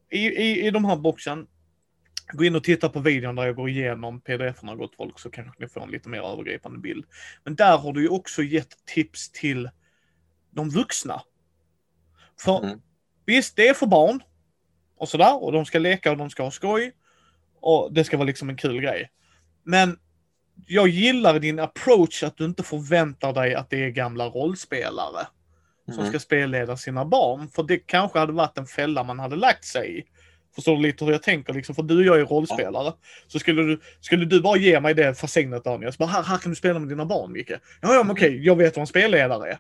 [0.10, 1.48] i, i, i de här boxen
[2.32, 5.64] Gå in och titta på videon där jag går igenom pdf-erna gott folk så kanske
[5.64, 7.06] ni får en lite mer övergripande bild.
[7.44, 9.70] Men där har du ju också gett tips till
[10.52, 11.22] de vuxna.
[12.40, 12.82] För Mm.
[13.26, 14.24] visst, det är för barn
[14.98, 16.92] och sådär och de ska leka och de ska ha skoj
[17.64, 19.10] och det ska vara liksom en kul grej.
[19.64, 19.98] Men
[20.68, 25.28] jag gillar din approach att du inte förväntar dig att det är gamla rollspelare
[25.86, 26.10] som Mm.
[26.10, 27.48] ska spelleda sina barn.
[27.56, 30.04] För det kanske hade varit en fälla man hade lagt sig i.
[30.56, 31.54] Förstår du lite hur jag tänker?
[31.54, 31.76] Liksom?
[31.76, 32.94] För du och jag är rollspelare.
[33.28, 35.94] Så skulle du, skulle du bara ge mig det fascinet Daniel.
[35.94, 37.50] Så bara, här, här kan du spela med dina barn Micke.
[37.50, 37.58] Ja,
[37.94, 39.58] ja men okej, jag vet vad en spelledare är.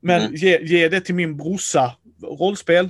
[0.00, 0.34] Men Mm.
[0.34, 1.96] ge, ge det till min brorsa.
[2.22, 2.84] Rollspel.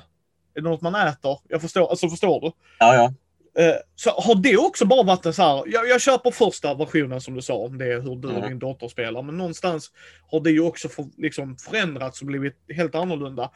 [0.55, 1.38] Är det något man äter?
[1.48, 2.46] Jag förstår, alltså förstår du?
[2.78, 3.14] Ja, ja.
[3.58, 7.20] Eh, Så har det också bara varit en så här, jag, jag köper första versionen
[7.20, 8.48] som du sa om det, hur du och Mm.
[8.48, 9.90] din dotter spelar, men någonstans
[10.30, 13.50] har det ju också för, liksom förändrats och blivit helt annorlunda.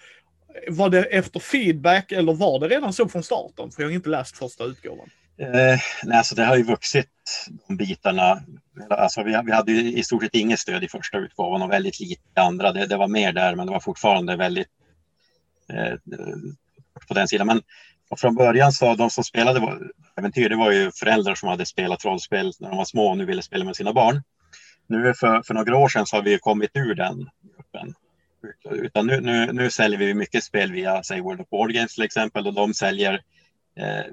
[0.68, 3.70] Var det efter feedback eller var det redan så från starten?
[3.70, 5.10] För jag har inte läst första utgåvan.
[5.38, 5.48] Eh,
[6.04, 7.10] nej, alltså det har ju vuxit
[7.68, 8.42] de bitarna.
[8.90, 12.00] Alltså vi, vi hade ju i stort sett inget stöd i första utgåvan och väldigt
[12.00, 12.72] lite i andra.
[12.72, 14.68] Det, det var mer där, men det var fortfarande väldigt
[15.72, 15.94] eh,
[17.08, 17.46] på den sidan.
[17.46, 17.62] Men
[18.08, 19.78] och från början så de som spelade
[20.18, 23.24] äventyr, det var ju föräldrar som hade spelat rollspel när de var små och nu
[23.24, 24.22] ville spela med sina barn.
[24.86, 27.94] Nu för, för några år sedan så har vi ju kommit ur den gruppen.
[28.70, 32.04] Utan nu, nu, nu säljer vi mycket spel via säg World of Board Games till
[32.04, 33.22] exempel och de säljer
[33.76, 34.04] eh,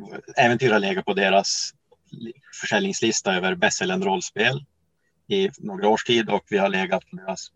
[0.46, 1.74] äventyr har legat på deras
[2.62, 4.66] försäljningslista över bästsäljande rollspel
[5.28, 7.48] i några års tid och vi har legat på deras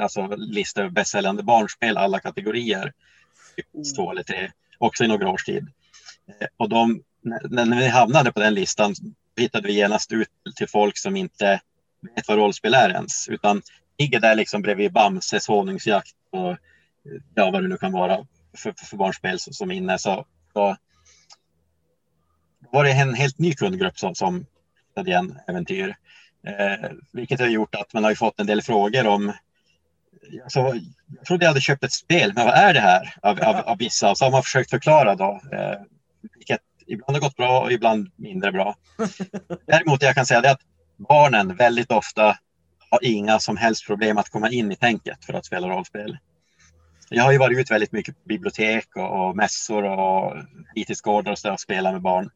[0.00, 2.92] alltså, lista över bästsäljande barnspel alla kategorier.
[3.96, 5.66] Två eller tre, också i några års tid.
[6.28, 8.94] Eh, och de, när, när vi hamnade på den listan
[9.36, 11.60] hittade vi genast ut till folk som inte
[12.00, 13.62] vet vad rollspel är ens, utan
[13.98, 16.56] ligger där liksom bredvid Bamses honungsjakt och eh,
[17.34, 19.98] ja, vad det nu kan vara för, för barnspel som som är inne.
[19.98, 20.76] Så, så
[22.72, 24.46] var det en helt ny kundgrupp som, som
[24.88, 25.96] hittade igen äventyr.
[26.46, 29.32] Eh, vilket har gjort att man har fått en del frågor om
[30.42, 30.58] Alltså,
[31.16, 33.14] jag trodde jag hade köpt ett spel, men vad är det här?
[33.22, 34.10] Av, av, av vissa.
[34.10, 35.40] Och så har man försökt förklara då.
[35.52, 35.80] Eh,
[36.36, 38.76] vilket ibland har gått bra och ibland mindre bra.
[39.66, 40.60] Däremot jag kan säga det att
[40.96, 42.38] barnen väldigt ofta
[42.90, 46.18] har inga som helst problem att komma in i tänket för att spela rollspel.
[47.10, 50.36] Jag har ju varit ut väldigt mycket på bibliotek och, och mässor och
[50.74, 52.30] fritidsgårdar och så och spelat med barn.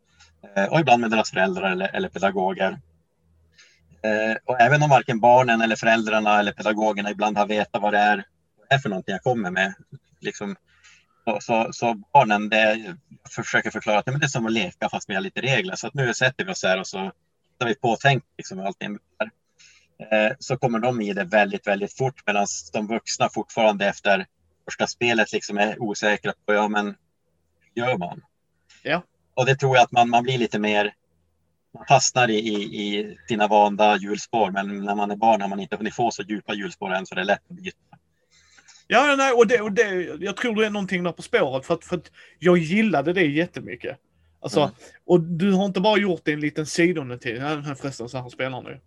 [0.57, 2.79] Eh, och ibland med deras föräldrar eller, eller pedagoger.
[4.03, 7.99] Eh, och även om varken barnen eller föräldrarna eller pedagogerna ibland har vetat vad det
[7.99, 8.17] är,
[8.57, 9.75] vad det är för någonting jag kommer med.
[10.21, 10.57] Liksom,
[11.25, 12.97] så, så, så barnen, det,
[13.31, 15.75] försöker förklara att det är som att leka fast vi har lite regler.
[15.75, 17.13] Så att nu sätter vi oss här och så
[17.59, 18.99] tar vi påtänkt liksom, allting.
[20.11, 24.27] Eh, så kommer de i det väldigt, väldigt fort medan de vuxna fortfarande efter
[24.65, 26.87] första spelet liksom är osäkra på, ja men
[27.75, 28.23] hur gör man?
[28.83, 29.03] Ja.
[29.35, 30.95] Och det tror jag att man, man blir lite mer
[31.75, 35.61] man fastnar i, i, i sina vanda hjulspår, men när man är barn har man
[35.61, 37.77] inte hunnit få så djupa hjulspår än så det är lätt att byta.
[38.87, 41.75] Ja, nej, och, det, och det, jag tror det är någonting där på spåret för
[41.75, 43.99] att, för att jag gillade det jättemycket.
[44.41, 44.73] Alltså, Mm.
[45.05, 48.63] och du har inte bara gjort det en liten sidonotis, nej förresten så här spelar
[48.63, 48.81] nu.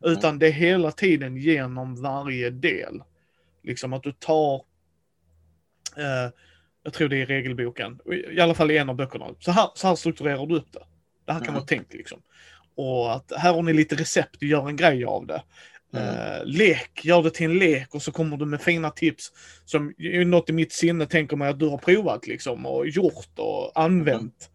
[0.00, 3.02] Utan det är hela tiden genom varje del.
[3.62, 4.54] Liksom att du tar,
[5.96, 6.32] eh,
[6.82, 9.26] jag tror det är regelboken, i alla fall i en av böckerna.
[9.38, 10.82] Så här, så här strukturerar du upp det.
[11.26, 11.54] Det här kan Mm.
[11.54, 12.18] vara tänkt liksom.
[12.76, 15.42] Och att här har ni lite recept, gör en grej av det.
[15.94, 16.42] Mm.
[16.44, 19.32] Lek, gör det till en lek och så kommer du med fina tips
[19.64, 19.94] som
[20.26, 24.50] något i mitt sinne tänker mig att du har provat liksom och gjort och använt.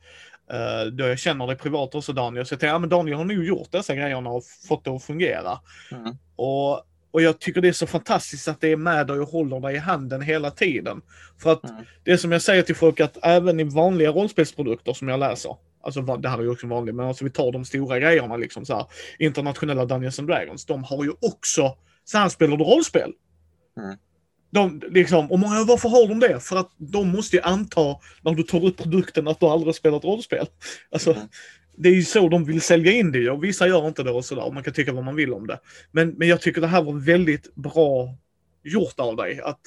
[0.51, 3.25] Eh, då jag känner dig privat också Daniel, så jag tänker, ja men Daniel har
[3.25, 5.59] nog gjort dessa grejerna och fått det att fungera.
[5.91, 6.15] Mm.
[6.35, 6.71] Och,
[7.11, 9.75] och jag tycker det är så fantastiskt att det är med dig och håller dig
[9.75, 11.01] i handen hela tiden.
[11.41, 11.83] För att Mm.
[12.03, 15.55] det är som jag säger till folk att även i vanliga rollspelsprodukter som jag läser,
[15.83, 18.65] alltså det här är ju också vanligt, men alltså vi tar de stora grejerna liksom
[18.65, 18.85] så här,
[19.19, 21.77] internationella Dungeons and Dragons, de har ju också,
[22.29, 23.13] spelar du rollspel.
[23.77, 23.97] Mm.
[24.51, 26.39] De, liksom, och många, varför har de det?
[26.39, 30.03] För att de måste ju anta, när du tar ut produkten, att du aldrig spelat
[30.03, 30.45] rollspel.
[30.91, 31.27] Alltså, Mm.
[31.77, 34.25] det är ju så de vill sälja in det och vissa gör inte det och
[34.25, 34.51] sådär.
[34.51, 35.59] Man kan tycka vad man vill om det.
[35.91, 38.15] Men, men jag tycker det här var väldigt bra
[38.63, 39.41] gjort av dig.
[39.41, 39.61] Att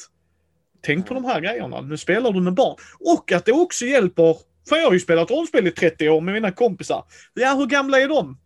[0.85, 1.81] Tänk på de här grejerna.
[1.81, 2.77] Nu spelar du med barn.
[3.01, 4.37] Och att det också hjälper,
[4.69, 7.05] för jag har ju spelat rollspel i 30 år med mina kompisar.
[7.35, 8.39] Ja, hur gamla är de?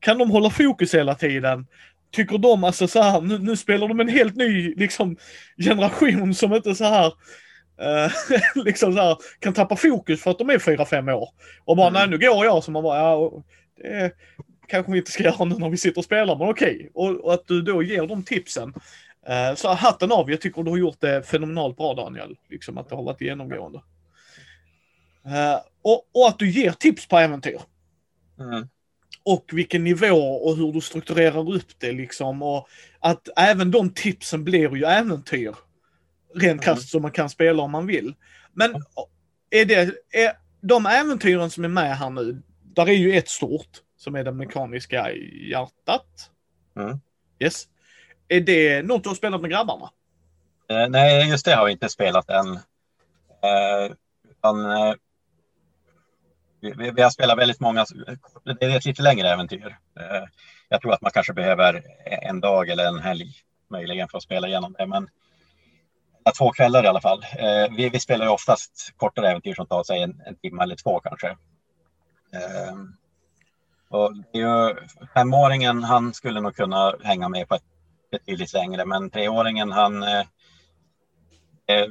[0.00, 1.66] Kan de hålla fokus hela tiden?
[2.10, 5.16] Tycker de alltså så här, nu, nu spelar de en helt ny liksom,
[5.64, 7.06] generation som inte så här
[7.80, 8.12] eh,
[8.64, 11.28] liksom så här, kan tappa fokus för att de är 4-5 år.
[11.64, 12.00] Och bara, Mm.
[12.00, 12.64] nej nu går jag.
[12.64, 13.32] Så man bara, ja,
[13.82, 14.12] det
[14.68, 16.90] kanske vi inte ska göra nu när vi sitter och spelar, men okej.
[16.94, 18.74] Och, och att du då ger dem tipsen.
[19.28, 22.36] Eh, så hatten av, jag tycker du har gjort det fenomenalt bra Daniel.
[22.50, 23.80] Liksom att det har varit genomgående.
[25.26, 27.60] Eh, och, och att du ger tips på äventyr.
[28.40, 28.68] Mm.
[29.22, 32.42] Och vilken nivå och hur du strukturerar upp det liksom.
[32.42, 32.68] Och
[33.00, 35.54] att även de tipsen blir ju äventyr.
[36.34, 36.58] Rent Mm.
[36.58, 38.14] krasst som man kan spela om man vill.
[38.52, 38.74] Men
[39.50, 43.68] är det, är de äventyren som är med här nu, där är ju ett stort
[43.96, 45.12] som är det mekaniska
[45.50, 46.30] hjärtat.
[46.76, 47.00] Mm.
[47.38, 47.64] Yes.
[48.28, 49.90] Är det något du har spelat med grabbarna?
[50.70, 52.46] Eh, nej, just det har vi inte spelat än.
[53.42, 53.92] Eh,
[54.30, 54.94] utan, eh,
[56.60, 57.86] vi, vi har spelat väldigt många,
[58.44, 59.76] det är ett lite längre äventyr.
[60.00, 60.24] Eh,
[60.68, 63.32] jag tror att man kanske behöver en dag eller en helg
[63.70, 64.86] möjligen för att spela igenom det.
[64.86, 65.08] Men
[66.38, 67.22] två kvällar i alla fall.
[67.38, 70.76] Eh, vi, vi spelar ju oftast kortare äventyr som tar sig en, en timme eller
[70.76, 71.28] två kanske.
[72.32, 72.76] Eh,
[73.88, 74.76] och det är ju,
[75.14, 77.64] femåringen, han skulle nog kunna hänga med på ett
[78.10, 80.04] betydligt längre, men treåringen, han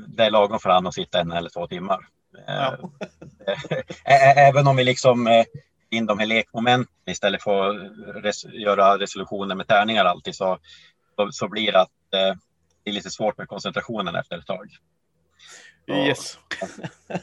[0.08, 2.08] det är lagom för han att sitta en eller två timmar.
[2.48, 2.78] Ja.
[4.36, 5.46] Även om vi liksom eh,
[5.90, 7.92] in de här lekmomenten istället för att
[8.24, 10.60] res- göra resolutioner med tärningar alltid så,
[11.16, 12.38] så, så blir det att eh,
[12.84, 14.70] det är lite svårt med koncentrationen efter ett tag.
[15.86, 16.08] Ja.
[16.08, 16.38] Yes.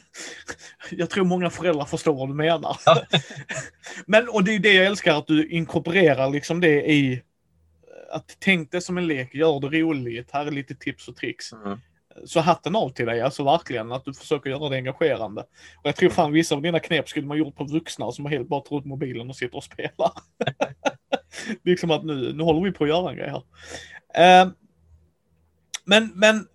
[0.91, 2.77] jag tror många föräldrar förstår vad du menar.
[2.87, 3.03] Ja.
[4.07, 7.23] Men, och det är det jag älskar, att du inkorporerar liksom det i
[8.13, 11.53] att tänk det som en lek, gör det roligt, här är lite tips och tricks.
[11.53, 11.81] Mm.
[12.25, 15.41] Så hatten av till dig, alltså verkligen, att du försöker göra det engagerande.
[15.77, 18.49] Och jag tror fan vissa av dina knep skulle man gjort på vuxna som helt
[18.49, 20.13] bara tar ut mobilen och sitter och spelar.
[21.65, 23.43] liksom att nu, nu håller vi på att göra en grej här.
[24.43, 24.51] Eh,
[25.85, 26.47] men, men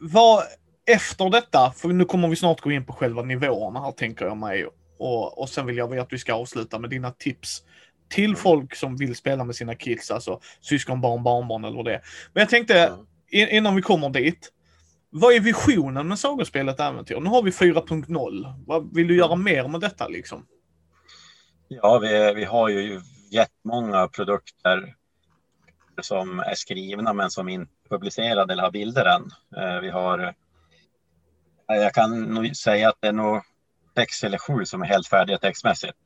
[0.00, 0.42] vad
[0.86, 4.36] efter detta, för nu kommer vi snart gå in på själva nivåerna här tänker jag
[4.36, 4.66] mig.
[4.98, 7.62] Och, och sen vill jag att vi ska avsluta med dina tips
[8.08, 11.94] till folk som vill spela med sina kids, alltså syskon, barn, barnbarn eller vad det
[11.94, 12.02] är.
[12.32, 13.06] Men jag tänkte, Mm.
[13.30, 14.52] in, innan vi kommer dit.
[15.18, 17.20] Vad är visionen med sagospelet Äventyr?
[17.20, 18.64] Nu har vi 4.0.
[18.66, 20.46] Vad vill du göra mer med detta liksom?
[21.68, 23.00] Ja, vi, vi har ju
[23.30, 24.94] jättemånga produkter
[26.02, 29.30] som är skrivna men som inte är publicerade eller har bilder än.
[29.56, 33.42] Eh, Vi har, eh, jag kan nog säga att det är nog
[33.96, 35.96] sex eller sju som är helt färdiga textmässigt.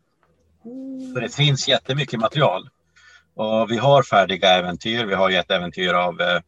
[1.14, 2.68] Så det finns jättemycket material.
[3.34, 5.06] Och vi har färdiga äventyr.
[5.06, 6.40] Vi har ju ett äventyr av eh,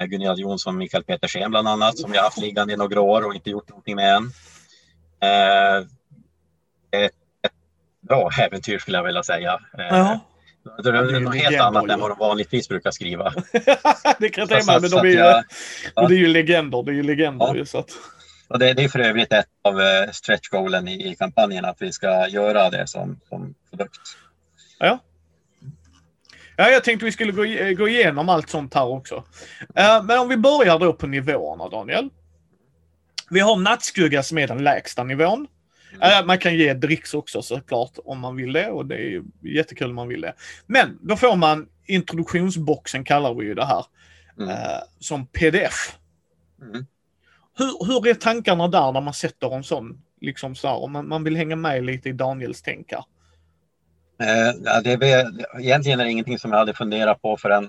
[0.00, 3.34] Gunilla Jonsson och Mikael Petersen bland annat som jag haft liggande i några år och
[3.34, 4.24] inte gjort någonting med än.
[5.20, 5.78] Eh,
[7.04, 7.52] ett, ett
[8.08, 9.52] bra äventyr skulle jag vilja säga.
[9.78, 10.20] Eh, Ja.
[10.82, 11.90] Det är något helt annat ju.
[11.92, 13.32] än vad de vanligtvis brukar skriva.
[14.18, 15.44] det kan jag tänka mig, men så de att är ju, jag-
[15.94, 16.82] och det är ju legender.
[16.82, 17.64] Det är ju legender Ja.
[17.64, 17.90] så att,
[18.48, 21.82] Och det, det är för övrigt ett av eh, stretch goalen i, i kampanjen att
[21.82, 24.00] vi ska göra det som, som produkt.
[24.78, 24.98] Ja,
[26.66, 29.24] jag tänkte vi skulle gå, i- gå igenom allt sånt här också.
[29.74, 32.08] Eh, men om vi börjar då på nivåerna, Daniel.
[33.30, 35.46] Vi har nattskugga som är den lägsta nivån.
[36.02, 39.88] Eh, man kan ge dricks också såklart om man vill det och det är jättekul
[39.90, 40.34] om man vill det.
[40.66, 43.84] Men då får man introduktionsboxen kallar vi ju det här.
[44.38, 44.50] Mm.
[44.50, 45.96] eh, som pdf.
[46.62, 46.86] Mm.
[47.58, 50.02] Hur, hur är tankarna där när man sätter en sån?
[50.20, 53.04] Liksom så här, om man, man vill hänga med lite i Daniels tänk här.
[54.20, 55.26] Eh, det är,
[55.60, 57.68] egentligen är det ingenting som jag hade funderat på förrän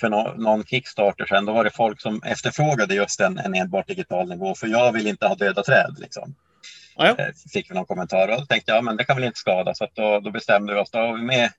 [0.00, 1.44] för nå- någon Kickstarter sen.
[1.44, 5.06] Då var det folk som efterfrågade just en, en enbart digital nivå för jag vill
[5.06, 5.96] inte ha döda träd.
[5.98, 6.34] Liksom.
[6.96, 7.24] Ja, ja.
[7.24, 9.74] Eh, Fick vi någon kommentar och då tänkte jag men det kan väl inte skada
[9.74, 10.90] så att då, då bestämde vi oss.
[10.90, 11.50] Då har vi med,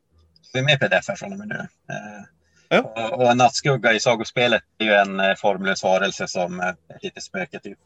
[0.53, 1.67] vi med pdf från och med nu.
[1.89, 2.23] Eh,
[2.69, 2.79] Ja.
[2.79, 7.03] och, och en nattskugga i sagospelet är ju en eh, formlös varelse som eh, ett
[7.03, 7.77] litet spöke typ.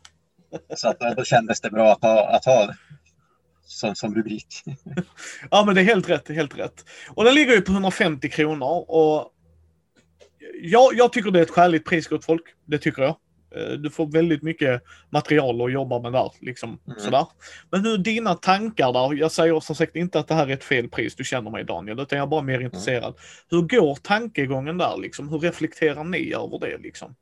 [0.76, 2.74] Så att, då, då kändes det bra att ha, att ha
[3.65, 4.47] som, som rubrik.
[5.52, 6.28] Ja, men det är helt rätt.
[6.30, 6.86] Helt rätt.
[7.10, 8.86] Och den ligger ju på 150 kronor.
[8.88, 9.32] Och
[10.62, 12.43] jag, jag tycker det är ett skäligt pris gott folk.
[12.65, 13.15] Det tycker jag.
[13.56, 16.32] Eh, Du får väldigt mycket material att jobba med där.
[16.41, 17.00] Liksom, Mm.
[17.00, 17.26] sådär.
[17.71, 19.13] Men hur är dina tankar där?
[19.15, 21.15] Jag säger som sagt inte att det här är ett fel pris.
[21.15, 22.00] Du känner mig Daniel.
[22.00, 23.15] Utan jag är bara mer intresserad.
[23.50, 24.98] Hur går tankegången där?
[24.98, 25.29] Liksom?
[25.29, 26.77] Hur reflekterar ni över det?
[26.77, 27.15] Liksom?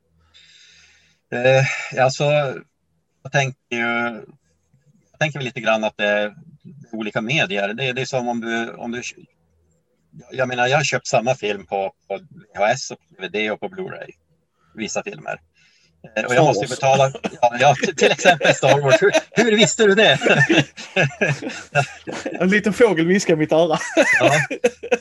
[1.32, 2.24] Eh, alltså,
[3.22, 4.20] jag tänker ju
[5.20, 6.34] jag tänker väl lite grann att det är
[6.92, 7.74] olika medier.
[7.74, 9.02] Det, är- det är som om du, om du...
[10.32, 13.68] Jag menar, jag har köpt samma film på, på VHS, och på DVD och på
[13.68, 14.10] Blu-ray.
[14.74, 15.40] Vissa filmer.
[16.16, 17.12] Eh, Och jag måste betala...
[17.42, 19.02] Ja, ja, till- exempel Star Wars.
[19.02, 19.10] Hur,
[19.44, 20.18] hur visste du det?
[22.40, 23.78] En liten fågel viskar i mitt öra.
[24.20, 24.32] Ja,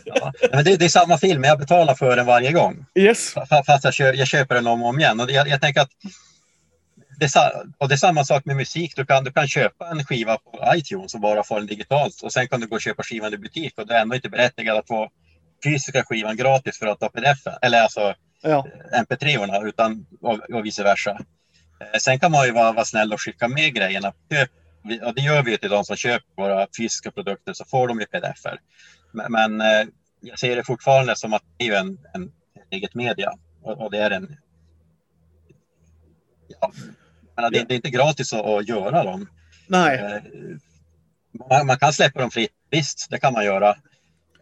[0.06, 0.34] ja.
[0.52, 2.86] Men det, det är samma film, jag betalar för den varje gång.
[2.96, 3.36] Yes.
[3.36, 5.20] Fa- Fast jag, kö, jag köper den om och om igen.
[5.20, 5.90] Och jag, jag tänker att
[7.20, 8.96] det och det är samma sak med musik.
[8.96, 12.22] Du kan, du kan köpa en skiva på iTunes och bara få den digitalt.
[12.24, 14.30] Och sen kan du gå och köpa skivan i butik och du är ändå inte
[14.30, 15.10] berättigad att få
[15.64, 18.66] fysiska skivan gratis för att ta pdf eller alltså Ja.
[18.94, 21.12] mp3orna utan och, och vice versa.
[21.80, 24.14] Eh, Sen kan man ju vara, vara snäll och skicka med grejerna.
[25.06, 28.06] Och det gör vi till de som köper våra fysiska produkter så får de ju
[28.06, 28.60] pdf-er.
[29.12, 29.88] Men, men eh,
[30.22, 32.32] jag ser det fortfarande som att det är en, en
[32.72, 34.38] eget media och, och det är en
[36.62, 36.72] ja,
[37.42, 39.30] men det, det är inte gratis att, att göra dem.
[39.68, 40.00] Nej.
[40.00, 40.22] Eh,
[41.50, 43.70] man, man, kan släppa dem fritt, visst, det kan man göra.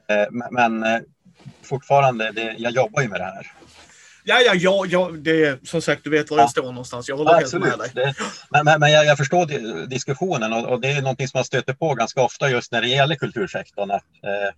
[0.08, 1.02] Eh, men, men eh,
[1.62, 3.52] fortfarande, det, jag jobbar ju med det här.
[4.24, 7.10] Ja, ja, ja, ja det är, som sagt, du vet var jag står någonstans.
[7.10, 7.91] Jag håller ja, helt med dig.
[7.93, 8.14] Det,
[8.50, 11.74] men, men, men jag, jag, förstår diskussionen och, och, det är någonting som man stöter
[11.74, 13.91] på ganska ofta just när det gäller kultursektorn.
[13.91, 14.54] Att, eh,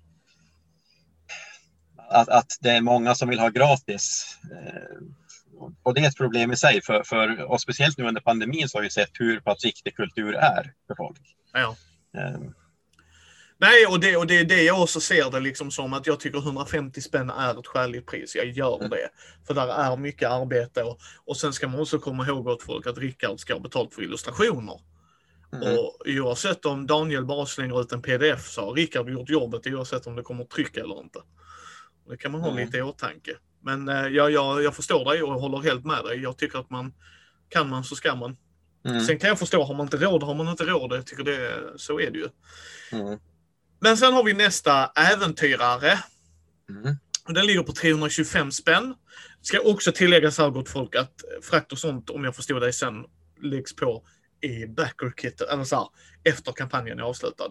[2.09, 4.37] att, att, det är många som vill ha gratis.
[4.51, 5.05] Eh,
[5.83, 8.77] och det är ett problem i sig, för, för, och speciellt nu under pandemin så
[8.77, 11.21] har vi sett hur pass viktig kultur är för folk.
[11.53, 11.75] Ja.
[12.35, 12.55] Um.
[13.61, 16.19] Nej, och det, och det är det jag också ser det liksom som att jag
[16.19, 18.35] tycker 150 spänn är ett skäligt pris.
[18.35, 19.09] Jag gör det.
[19.47, 22.87] För där är mycket arbete och, och sen ska man också komma ihåg åt folk
[22.87, 24.79] att Rickard ska ha betalt för illustrationer.
[25.53, 25.77] Mm.
[25.77, 30.07] Och oavsett om Daniel bara slänger ut en pdf så har Rickard gjort jobbet oavsett
[30.07, 31.19] om det kommer tryck eller inte.
[32.09, 32.65] Det kan man ha mm.
[32.65, 33.31] lite i åtanke.
[33.61, 36.19] Men eh, jag, jag, jag förstår dig och håller helt med dig.
[36.21, 36.93] Jag tycker att man
[37.49, 38.37] kan man så ska man.
[38.85, 39.05] Mm.
[39.05, 40.93] Sen kan jag förstå, har man inte råd har man inte råd.
[40.93, 42.29] Jag tycker det, så är det ju.
[42.91, 43.19] Mm.
[43.79, 45.99] Men sen har vi nästa äventyrare.
[46.69, 46.95] Mm.
[47.27, 48.95] Den ligger på 325 spänn.
[49.41, 53.05] Ska också tilläggas här gott folk att frakt och sånt, om jag förstår dig sen,
[53.41, 54.03] läggs på
[54.41, 55.13] i backer
[55.51, 55.87] eller så här,
[56.23, 57.49] efter kampanjen är avslutad.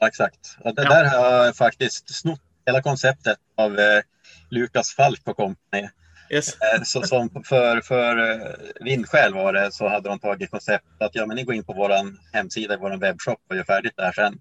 [0.00, 0.56] Ja, exakt.
[0.60, 0.88] Och det ja.
[0.88, 4.02] där har jag faktiskt snott hela konceptet av eh,
[4.50, 5.88] Lukas Falk och kompani.
[6.30, 6.56] Yes.
[6.60, 11.14] Eh, så som för, för eh, Vindskäl var det så hade de tagit konceptet att
[11.14, 11.92] ja, men ni går in på vår
[12.32, 14.38] hemsida, vår webbshop och gör färdigt där sen.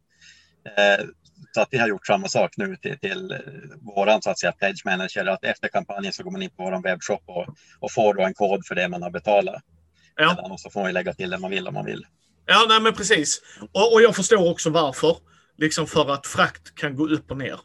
[0.78, 1.05] Eh,
[1.51, 3.38] så att vi har gjort samma sak nu till, till
[3.95, 6.84] våran så att säga pledge manager att efter kampanjen så går man in på vår
[6.84, 9.63] webbshop och, och får då en kod för det man har betalat.
[10.15, 10.49] Ja.
[10.51, 12.05] Och så får man lägga till det man vill om man vill.
[12.45, 13.41] Ja, nej men precis.
[13.74, 15.17] Och, och jag förstår också varför.
[15.57, 17.59] Liksom för att frakt kan gå upp och ner.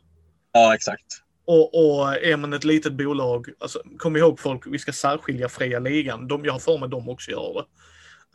[0.57, 1.05] Ja, exakt.
[1.47, 5.79] Och, och är man ett litet bolag, alltså, kom ihåg folk, vi ska särskilja fria
[5.79, 6.29] ligan.
[6.29, 7.67] De, jag har för mig de också gör det.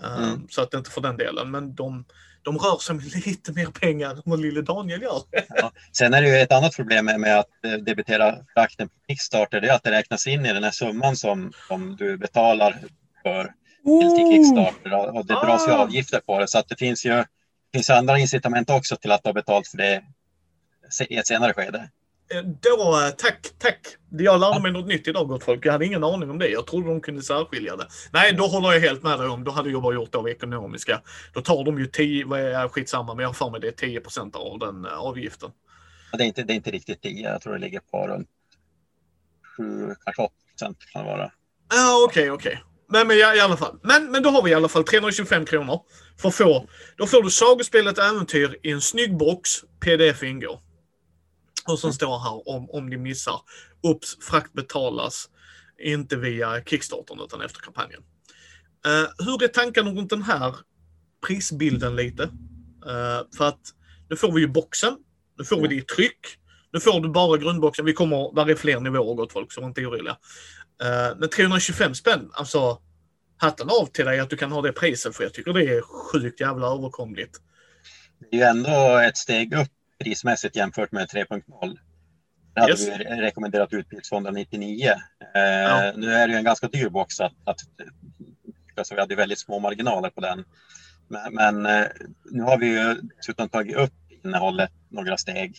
[0.07, 0.47] Mm.
[0.49, 2.05] Så att inte för den delen, men de,
[2.41, 5.21] de rör sig med lite mer pengar än vad lille Daniel gör.
[5.49, 5.71] ja.
[5.97, 9.61] Sen är det ju ett annat problem med, med att eh, debitera frakten på Kickstarter,
[9.61, 12.79] det är att det räknas in i den här summan som, som du betalar
[13.23, 13.43] för
[13.83, 15.77] till, till Kickstarter och det dras ju ah.
[15.77, 16.47] avgifter på det.
[16.47, 17.11] Så att det finns ju
[17.71, 20.03] det finns andra incitament också till att ha betalt för det
[21.09, 21.89] i ett senare skede.
[22.33, 23.79] Eh, då, eh, tack, tack.
[24.09, 25.65] Jag lärde mig något nytt idag gott folk.
[25.65, 26.49] Jag hade ingen aning om det.
[26.49, 27.87] Jag trodde de kunde särskilja det.
[28.13, 29.43] Nej, då håller jag helt med dig om.
[29.43, 31.01] Då hade jag bara gjort det av ekonomiska.
[31.33, 33.71] Då tar de ju 10, vad är skitsamma, men jag har för mig det är
[33.71, 35.51] 10 procent av den eh, avgiften.
[36.17, 37.29] Det är, inte, det är inte riktigt 10.
[37.29, 38.27] Jag tror det ligger på runt
[39.57, 41.31] 7, kanske 8 procent kan det vara.
[41.69, 42.63] Ja, okej, okej.
[42.89, 43.79] Men, men i alla fall.
[43.83, 45.79] Men, men då har vi i alla fall 325 kronor
[46.17, 46.67] för få.
[46.97, 49.49] Då får du sagospelet Äventyr i en snygg box.
[49.79, 50.59] Pdf ingår.
[51.67, 53.41] Och som står här om, om ni missar.
[53.83, 55.29] Ups, frakt betalas
[55.83, 58.01] inte via Kickstarter utan efter kampanjen.
[58.87, 60.55] Uh, hur är tankarna runt den här
[61.27, 62.23] prisbilden lite?
[62.23, 63.61] Uh, för att
[64.09, 64.97] nu får vi ju boxen.
[65.37, 66.19] Nu får vi det i tryck.
[66.73, 67.85] Nu får du bara grundboxen.
[67.85, 70.17] Vi kommer, där är fler nivåer gott folk, så var inte oroliga.
[70.83, 72.81] Uh, men 325 spänn, alltså
[73.37, 75.81] hatten av till dig att du kan ha det priset för jag tycker det är
[75.81, 77.41] sjukt jävla överkomligt.
[78.19, 79.67] Det är ju ändå ett steg upp
[80.03, 81.77] prismässigt jämfört med 3.0.
[82.53, 82.87] Det hade yes.
[82.87, 84.89] vi rekommenderat ut till 299.
[85.35, 85.93] Eh, ja.
[85.95, 87.59] Nu är det ju en ganska dyr box att, att
[88.77, 90.43] alltså vi hade väldigt små marginaler på den.
[91.07, 91.87] Men, men eh,
[92.31, 93.93] nu har vi ju dessutom tagit upp
[94.23, 95.55] innehållet några steg.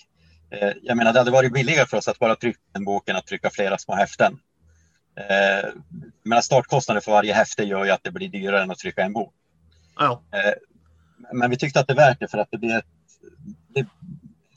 [0.51, 3.17] Eh, jag menar, det hade varit billigare för oss att bara trycka en bok än
[3.17, 4.39] att trycka flera små häften.
[5.17, 5.71] Eh,
[6.23, 9.13] men startkostnaden för varje häfte gör ju att det blir dyrare än att trycka en
[9.13, 9.35] bok.
[9.99, 10.23] Ja.
[10.33, 10.53] Eh,
[11.33, 12.85] men vi tyckte att det är värt det för att det blir ett,
[13.69, 13.87] det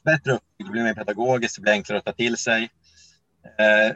[0.06, 2.70] bättre uppbyggt, det blir mer pedagogiskt, det blir enklare att ta till sig.
[3.60, 3.96] Eh,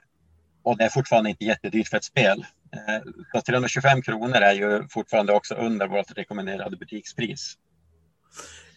[0.64, 2.46] och det är fortfarande inte jättedyrt för ett spel.
[2.72, 7.58] Eh, så 325 kronor är ju fortfarande också under vårt rekommenderade butikspris.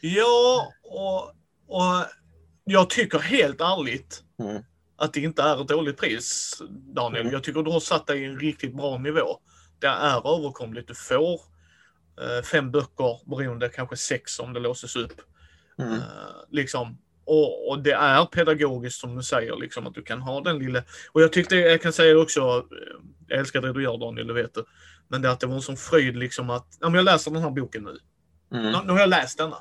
[0.00, 1.28] Ja, och,
[1.66, 2.06] och
[2.64, 4.62] jag tycker helt ärligt mm.
[4.96, 7.20] att det inte är ett dåligt pris, Daniel.
[7.20, 7.32] Mm.
[7.32, 9.38] Jag tycker du har satt dig i en riktigt bra nivå.
[9.78, 10.88] Det är överkomligt.
[10.88, 11.40] Du får
[12.20, 15.20] eh, fem böcker, beroende kanske sex om det låses upp.
[15.78, 15.92] Mm.
[15.92, 16.00] Uh,
[16.50, 20.58] liksom, och, och, det är pedagogiskt som du säger, liksom, att du kan ha den
[20.58, 20.82] lilla...
[21.12, 24.34] Och jag tyckte, jag kan säga också, eh, jag älskar det du gör Daniel, du
[24.34, 24.64] vet det.
[25.08, 27.42] Men det att det var en sån fröjd liksom att, ja men jag läser den
[27.42, 27.98] här boken nu.
[28.58, 28.72] Mm.
[28.72, 29.56] Nu, nu har jag läst denna.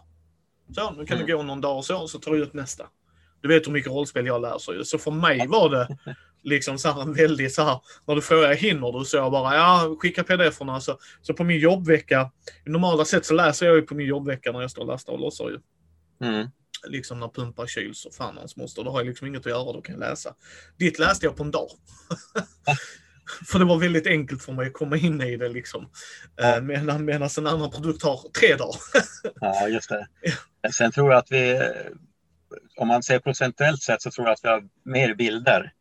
[0.76, 1.28] Så, nu kan mm.
[1.28, 2.86] det gå någon dag och så, så tar jag ut nästa.
[3.42, 4.84] Du vet hur mycket rollspel jag läser ju.
[4.84, 5.98] Så för mig var det
[6.44, 9.06] Liksom så här en väldigt så här, när du frågar hinner du?
[9.06, 10.80] Så jag bara, ja skicka pdf-erna.
[10.80, 12.32] Så, så på min jobbvecka,
[12.66, 15.20] normala sett så läser jag ju på min jobbvecka när jag står och lastar och
[15.20, 15.60] lossar ju.
[16.28, 16.48] Mm.
[16.88, 18.84] Liksom när pumpar kyls och fan hans moster.
[18.84, 20.36] Då har jag liksom inget att göra, då kan jag läsa.
[20.78, 21.68] Ditt läste jag på en dag.
[23.52, 25.90] för det var väldigt enkelt för mig att komma in i det liksom.
[26.36, 26.56] Ja.
[26.56, 28.76] Eh, Medan, medan en annan produkt har tre dagar.
[29.42, 30.08] Ja, just det.
[30.74, 31.62] Sen tror jag att vi,
[32.78, 35.72] om man ser procentuellt sett så tror jag att vi har mer bilder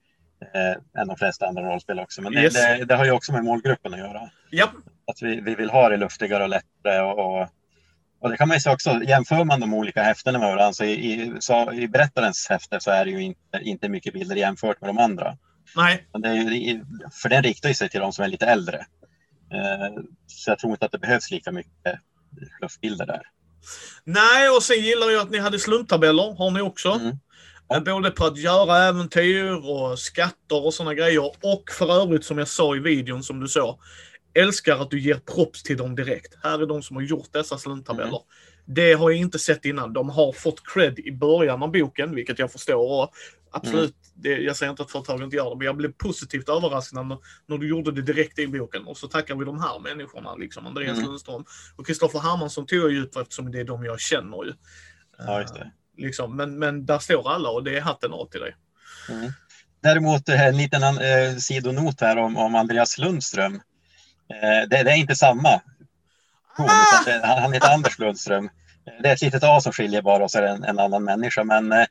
[0.55, 2.23] eh, än de flesta andra rollspel också.
[2.23, 2.55] Men det, Yes.
[2.55, 4.31] det, det har ju också med målgruppen att göra.
[4.51, 4.73] ja,
[5.07, 7.01] Att vi, vi vill ha det luftigare och lättare.
[7.03, 7.49] Och, och,
[8.21, 10.85] och det kan man ju se också, jämför man de olika häftena med varandra, så
[10.85, 14.81] i, i, så i berättarens häfte så är det ju inte, inte mycket bilder jämfört
[14.81, 15.37] med de andra.
[16.19, 16.85] nej, ju,
[17.23, 18.77] för den riktar ju sig till de som är lite äldre.
[19.53, 21.99] Eh, så jag tror inte att det behövs lika mycket
[22.63, 23.23] luftbilder där.
[24.05, 26.89] nej och sen gillar jag att ni hade slumptabeller, har ni också.
[26.91, 27.19] Mm.
[27.75, 31.27] Eh, Både på att göra äventyr och skatter och sådana grejer.
[31.27, 33.79] Och för övrigt som jag sa i videon som du såg.
[34.43, 36.35] Älskar att du ger props till dem direkt.
[36.43, 38.09] Här är de som har gjort dessa slumptabeller.
[38.09, 38.23] Mm.
[38.65, 39.93] Det har jag inte sett innan.
[39.93, 43.03] De har fått cred i början av boken, vilket jag förstår.
[43.03, 43.15] Och
[43.51, 47.07] absolut, det, jag säger inte att företagen inte gör det, men jag blev positivt överraskad
[47.07, 48.85] när, när du gjorde det direkt i boken.
[48.87, 51.09] Och så tackar vi de här människorna, liksom Andreas Mm.
[51.09, 51.45] Lundström.
[51.77, 54.53] Och Kristoffer Hermansson tog jag ju ut eftersom det är de jag känner ju.
[55.19, 55.73] Ja, just det.
[55.97, 56.37] Liksom.
[56.37, 58.57] Men, men där står alla och det är hatten av till dig.
[59.09, 59.33] Mm.
[59.83, 63.61] Däremot eh, en liten eh, sidonot här om, om Andreas Lundström.
[64.31, 65.61] Eh, det, det är inte samma
[66.57, 66.71] person,
[67.05, 68.45] utan det, han, heter Anders Lundström.
[68.45, 70.79] Eh, Det är ett litet A som skiljer bara och så är det en, en
[70.79, 71.45] annan människa.
[71.45, 71.87] Men eh,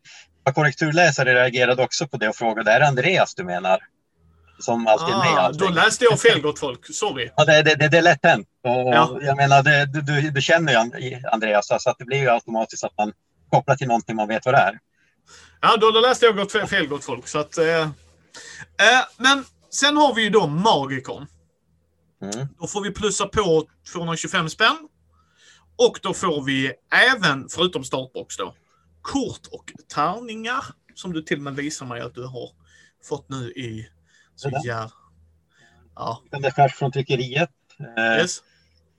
[0.55, 3.79] korrekturläsare reagerade också på det och frågade, är det Andreas du menar?
[4.59, 5.67] Som alltid är med Ah, allting.
[5.67, 6.95] då läste jag fel gott folk.
[6.95, 7.31] Sorry.
[7.35, 8.47] Ja, det, det, det, det är lätt hänt.
[8.63, 9.19] Ja.
[9.21, 12.83] Jag menar, det, du, du, känner ju And- Andreas, så att det blir ju automatiskt
[12.83, 13.13] att man
[13.51, 14.79] kopplar till någonting man vet vad det är.
[15.61, 17.27] Ja, då, då läste jag gott fel, fel gott folk.
[17.27, 17.87] Så att, eh, eh,
[19.17, 21.27] men sen har vi ju då Magikon.
[22.21, 22.47] Mm.
[22.59, 24.87] Då får vi plussa på 225 spänn.
[25.75, 26.73] Och då får vi
[27.13, 28.55] även, förutom startbox då,
[29.01, 30.65] kort och tärningar.
[30.95, 32.49] Som du till och med visar mig att du har
[33.03, 33.89] fått nu i...
[34.35, 34.91] Så ja.
[35.95, 37.49] Ja, Det är färskt från tryckeriet.
[37.97, 38.39] Eh, yes.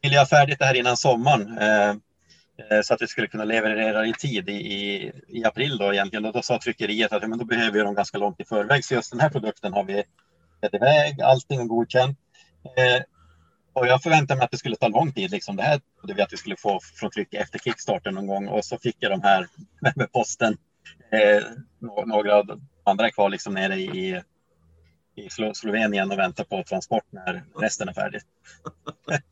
[0.03, 1.59] vill jag färdigt det här innan sommaren.
[1.59, 5.93] Eh, eh, så att vi skulle kunna leverera i tid i, i, i april då
[5.93, 6.25] egentligen.
[6.25, 8.85] Och då sa tryckeriet att men då behöver vi dem ganska långt i förväg.
[8.85, 10.05] Så just den här produkten har vi
[10.63, 12.19] gett iväg, allting är godkänt.
[12.77, 13.03] Eh,
[13.81, 15.31] och jag förväntade mig att det skulle ta lång tid.
[15.31, 15.57] Liksom.
[15.57, 18.49] Det här trodde vi att vi skulle få från tryck efter kickstarten någon gång.
[18.49, 19.49] Och så fick jag de här
[19.97, 20.57] med, posten.
[21.13, 21.43] Eh,
[21.79, 22.45] nå- några
[22.85, 24.23] andra är kvar liksom nere i,
[25.17, 28.25] i Slo- Slovenien och väntar på transport när resten är färdigt.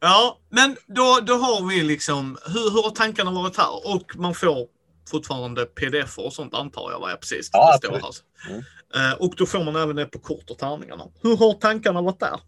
[0.00, 3.94] Ja, men då, då har vi liksom, hur, hur har tankarna varit här?
[3.94, 4.66] Och man får
[5.10, 7.10] fortfarande pdf och sånt antar jag, va?
[7.10, 7.50] Ja, precis.
[7.52, 8.24] Ja, absolut.
[8.48, 8.62] Mm.
[8.94, 11.04] Eh, och då får man även det på kort och tärningarna.
[11.22, 12.40] Hur har tankarna varit där?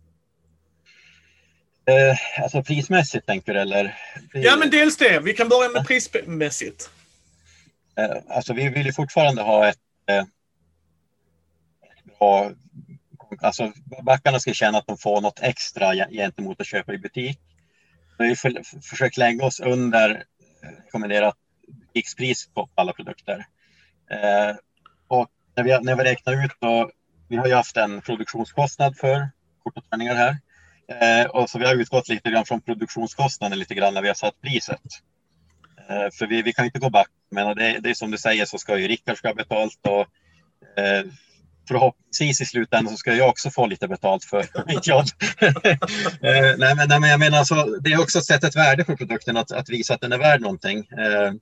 [1.86, 3.98] Eh, alltså prismässigt tänker du eller?
[4.32, 5.20] Ja, men dels det.
[5.20, 6.90] Vi kan börja med prismässigt.
[7.98, 10.24] Eh, alltså vi vill ju fortfarande ha ett eh,
[12.18, 12.50] bra...
[13.42, 13.72] Alltså
[14.02, 17.38] backarna ska känna att de får något extra ge- gentemot att köpa i butik.
[18.18, 20.10] Vi har för, försökt lägga oss under
[20.62, 21.36] eh, rekommenderat
[21.68, 23.46] butikspris på alla produkter.
[24.10, 24.56] Eh,
[25.08, 26.90] och när vi, när vi räknar ut då,
[27.28, 29.30] vi har ju haft en produktionskostnad för
[29.62, 30.36] kort och tärningar här.
[30.88, 34.14] Eh, och så vi har utgått lite grann från produktionskostnaden lite grann när vi har
[34.14, 34.80] satt priset.
[35.88, 37.08] Eh, för vi, vi kan inte gå back.
[37.30, 40.06] Men det, det är som du säger så ska ju Rickard ska ha betalt och
[40.82, 41.04] eh,
[41.68, 45.04] förhoppningsvis i slutändan så ska jag också få lite betalt för mitt jobb.
[45.40, 48.84] eh, nej, men, nej, men jag menar alltså, det är också att sätta ett värde
[48.84, 50.78] på produkten, att, att visa att den är värd någonting.
[50.78, 51.32] Eh,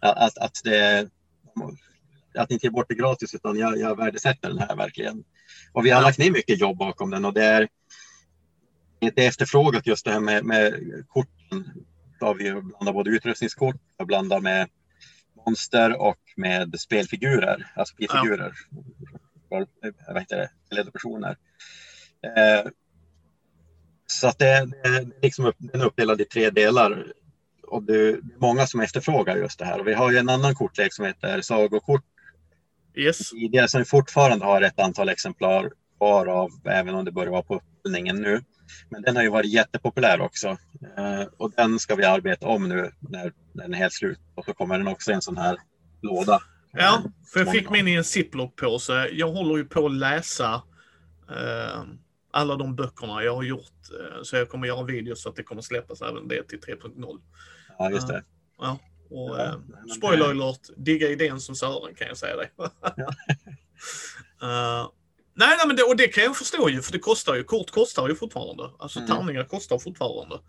[0.00, 1.08] att, att, det,
[2.38, 5.24] att inte ge bort det gratis utan jag, jag värdesätter den här verkligen.
[5.72, 7.68] Och vi har lagt ner mycket jobb bakom den och det är
[9.10, 10.74] det är efterfrågat just det här med, med
[11.08, 11.72] korten.
[12.20, 14.68] Då har vi ju blandat både utrustningskort och blandar med
[15.46, 18.52] monster och med spelfigurer, alltså spelfigurer.
[19.50, 19.66] Ja.
[20.08, 20.50] Vad heter det?
[20.76, 21.36] Ledarpersoner.
[22.22, 22.70] Eh,
[24.06, 27.12] så att det, är liksom upp, den är uppdelad i tre delar.
[27.62, 29.80] Och det är många som efterfrågar just det här.
[29.80, 32.04] Och vi har ju en annan kortlek som heter Sagokort
[32.94, 33.30] Yes.
[33.30, 37.42] tidigare som vi fortfarande har ett antal exemplar kvar av, även om det börjar vara
[37.42, 38.40] på uppföljningen nu.
[38.88, 40.48] Men den har ju varit jättepopulär också.
[40.96, 44.20] Eh, och den ska vi arbeta om nu när, när den är helt slut.
[44.34, 45.56] Och så kommer den också i en sån här
[46.02, 46.42] låda.
[46.72, 47.02] Ja,
[47.32, 49.08] för jag fick min i en ziplock-påse.
[49.12, 50.62] Jag håller ju på att läsa
[51.30, 51.82] eh,
[52.32, 53.90] alla de böckerna jag har gjort.
[54.00, 57.20] Eh, så jag kommer göra videos så att det kommer släppas även det till 3.0.
[57.78, 58.24] Ja, just det.
[58.58, 58.78] Ja,
[59.10, 59.54] och Ja, eh,
[59.96, 62.50] spoiler alert, digga idén som Sören kan jag säga dig.
[64.40, 64.92] Ja.
[65.34, 67.44] Nej, nej, men det, och det kan jag förstå ju, för det kostar ju.
[67.44, 68.70] Kort kostar ju fortfarande.
[68.78, 69.10] Alltså Mm.
[69.10, 70.40] tärningar kostar fortfarande.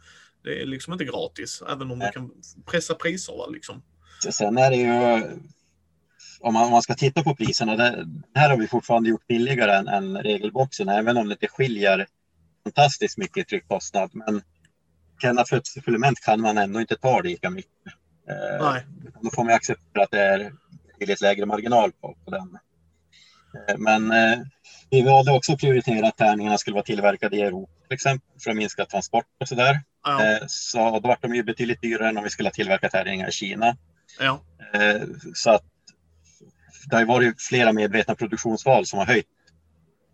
[0.43, 2.11] Det är liksom inte gratis, även om Nej.
[2.13, 2.31] du kan
[2.65, 3.33] pressa priser.
[3.37, 3.83] Va, liksom.
[4.31, 5.23] Sen är det ju,
[6.39, 8.05] om man, om man ska titta på priserna, det,
[8.35, 12.07] här har vi fortfarande gjort billigare än, än regelboxen, även om det inte skiljer
[12.63, 14.09] fantastiskt mycket i tryckkostnad.
[14.13, 14.41] Men
[15.21, 17.71] Kenna för ett supplement kan man ändå inte ta lika mycket.
[18.29, 18.85] Eh, Nej.
[19.21, 20.53] Då får man acceptera att det är
[20.91, 22.57] betydligt lägre marginal på, på den.
[23.69, 24.39] Eh, men eh,
[24.89, 28.51] vi valde också att prioritera att tärningarna skulle vara tillverkade i Europa till exempel för
[28.51, 29.81] att minska transport och sådär.
[30.03, 32.91] Ja, Eh, så då var de ju betydligt dyrare än om vi skulle ha tillverkat
[32.91, 33.77] tärningar i Kina.
[34.19, 34.41] ja,
[34.73, 35.01] Eh,
[35.33, 35.63] Så att
[36.89, 39.25] det har ju varit flera medvetna produktionsval som har höjt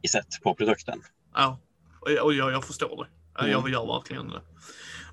[0.02, 1.02] priset på produkten.
[1.36, 1.60] ja.
[2.02, 3.10] Och, jag, jag förstår det.
[3.34, 3.52] Ja, Mm.
[3.52, 4.42] Jag gör verkligen det.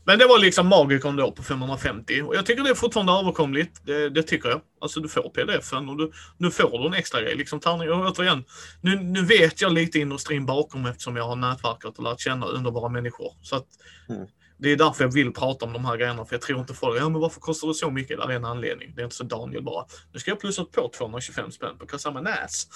[0.06, 3.80] Men det var liksom Magicon då på 550 och jag tycker det är fortfarande överkomligt.
[3.84, 4.60] Det, det tycker jag.
[4.80, 7.34] Alltså du får pdf-en och du, nu får du en extra grej.
[7.34, 7.90] Liksom tärning.
[7.90, 8.44] Och återigen,
[8.80, 12.88] nu, nu vet jag lite industrin bakom eftersom jag har nätverkat och lärt känna underbara
[12.88, 13.32] människor.
[13.42, 13.66] Så att
[14.08, 14.26] Mm.
[14.58, 17.00] Det är därför jag vill prata om de här grejerna för jag tror inte folk,
[17.00, 18.18] ja men varför kostar det så mycket?
[18.18, 18.92] Det är en anledning.
[18.94, 22.20] Det är inte så Daniel bara, nu ska jag plussa på 225 spänn på Kasama
[22.20, 22.66] Näs.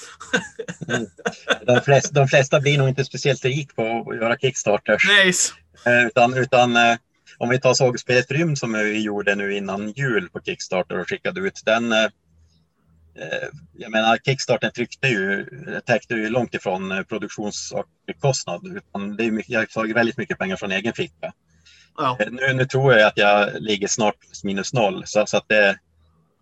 [1.66, 5.02] De flesta, de flesta blir nog inte speciellt rik på att göra Kickstarters.
[5.24, 5.52] Nice!
[5.86, 6.96] Eh, Utan, utan eh,
[7.41, 11.41] om vi tar sagespelet Rymd som vi gjorde nu innan jul på Kickstarter och skickade
[11.41, 11.93] ut den.
[11.93, 12.05] eh,
[13.14, 15.47] eh, Jag menar Kickstarter tryckte ju,
[15.86, 18.66] täckte ju långt ifrån eh, produktionskostnad.
[18.76, 21.32] Utan det är mycket, jag tagit väldigt mycket pengar från egen ficka.
[21.97, 25.03] Ja, Nu, nu tror jag att jag ligger snart minus noll.
[25.07, 25.78] Så, så att det,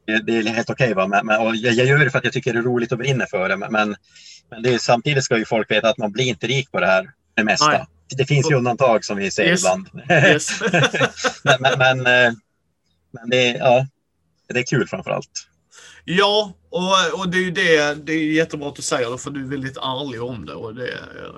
[0.06, 0.94] det, är helt okej.
[0.94, 1.06] va?
[1.06, 3.26] men, men, jag, jag gör det för att jag tycker det är roligt och brinner
[3.26, 3.56] för det.
[3.56, 3.96] Men, men,
[4.50, 6.86] men det är, samtidigt ska ju folk veta att man blir inte rik på det
[6.86, 7.10] här.
[7.34, 7.68] Det mesta.
[7.68, 7.86] Nej.
[8.16, 9.60] Det finns ju undantag som vi ser Yes.
[9.60, 9.88] ibland.
[10.10, 10.60] yes.
[11.44, 12.32] men, men, men, eh,
[13.12, 13.86] men det, är- ja,
[14.48, 15.44] det är kul framför allt.
[16.04, 19.30] Ja, och, och det är ju det, det är jättebra att du säger det för
[19.30, 20.54] du är väldigt ärlig om det.
[20.54, 20.90] Och det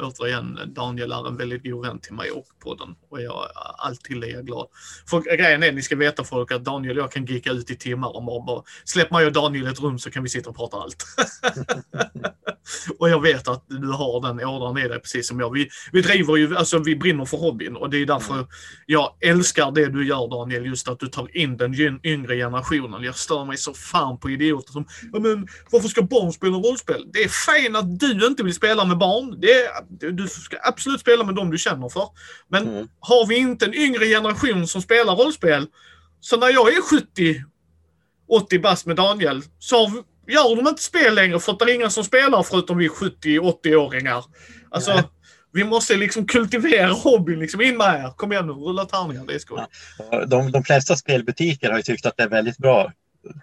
[0.03, 2.89] återigen, Daniel är en väldigt god vän till mig och podden.
[3.11, 3.45] Och jag
[3.79, 4.67] alltid är jag glad.
[5.11, 7.77] För grejen är, ni ska veta folk, att Daniel och jag kan gicka ut i
[7.77, 10.57] timmar och bara, bara släpp mig och Daniel ett rum så kan vi sitta och
[10.57, 11.05] prata allt.
[12.99, 15.51] och jag vet att du har den ådran i dig precis som jag.
[15.53, 18.47] Vi, vi driver ju, alltså vi brinner för hobbyn och det är därför
[18.87, 23.03] jag älskar det du gör Daniel, just att du tar in den yngre generationen.
[23.03, 27.05] Jag stör mig så fan på idioter som ja, men varför ska barn spela rollspel?
[27.13, 29.41] Det är fint att du inte vill spela med barn.
[29.41, 32.09] Det är, du- ska absolut spela med dem du känner för.
[32.49, 32.89] Men Mm.
[33.01, 35.67] har vi inte en yngre generation som spelar rollspel,
[36.21, 37.45] så när jag är 70,
[38.29, 39.91] 80 bast med Daniel, så har
[40.33, 44.25] gör de inte spel längre för att det är ingen som spelar förutom vi 70-80-åringar.
[44.71, 45.03] Alltså, Nej.
[45.53, 47.41] vi måste liksom kultivera hobbyn.
[47.41, 47.61] Liksom.
[47.61, 48.11] In med er.
[48.17, 49.25] Kom igen nu, rulla tärningar.
[49.25, 49.67] Det är skoj.
[49.99, 52.93] Och De, de flesta spelbutiker har ju tyckt att det är väldigt bra,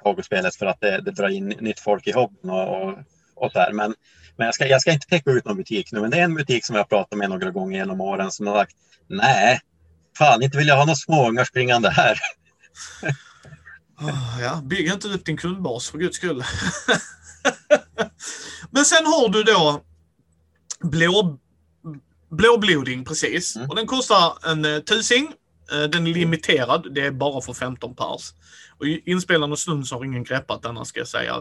[0.04, 2.98] Hogospelet, för att det, det drar in nytt folk i hobbyn och, och,
[3.36, 3.72] och där.
[3.72, 3.94] Men,
[4.38, 6.36] men jag, ska, jag ska inte täcka ut någon butik nu, men det är en
[6.36, 8.76] butik som jag har pratat med några gånger genom åren som har sagt
[9.10, 9.60] nej,
[10.18, 12.20] fan inte vill jag ha några småungar springande här.
[14.00, 16.44] Ah, Ja, bygg inte upp din kundbas för guds skull.
[18.72, 19.84] Men sen har du då
[20.82, 21.40] blå,
[22.30, 23.56] blåbloding precis.
[23.56, 23.70] Mm.
[23.70, 25.34] Och den kostar en eh, tusing.
[25.72, 26.94] Eh, Den är limiterad.
[26.94, 28.34] Det är bara för 15 pers.
[28.80, 31.36] Och inspelande stund så har ingen greppat denna ska jag säga.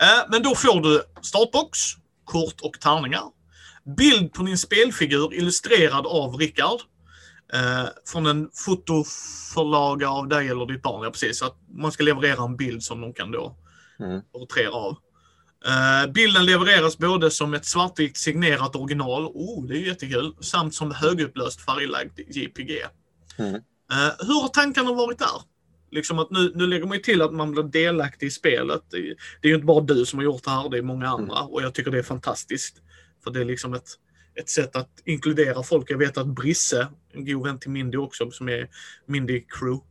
[0.00, 1.78] Eh, Men då får du startbox,
[2.24, 3.24] kort och tärningar.
[3.96, 6.80] Bild på din spelfigur illustrerad av Rickard.
[7.52, 11.04] Eh, från en fotoförlaga av dig eller ditt barn.
[11.04, 11.38] Ja, precis.
[11.38, 13.56] Så att man ska leverera en bild som de kan då
[14.00, 14.20] Mm.
[14.32, 14.96] porträttera av.
[15.66, 20.90] Eh, bilden levereras både som ett svartvitt signerat original, oh, det är jättekul, samt som
[20.92, 22.82] högupplöst färglagd JPG.
[23.38, 23.54] Mm.
[23.54, 23.60] Eh,
[24.26, 25.42] hur har tankarna varit där?
[25.90, 28.82] Liksom att nu, nu lägger man ju till att man blir delaktig i spelet.
[28.90, 30.82] Det, är- det är ju inte bara du som har gjort det här, det är
[30.82, 31.40] många andra.
[31.42, 32.76] Och jag tycker det är fantastiskt.
[33.24, 33.88] För det är liksom ett,
[34.40, 35.90] ett sätt att inkludera folk.
[35.90, 38.68] Jag vet att Brisse, en god vän till Mindy också, som är
[39.06, 39.84] Mindy Crew.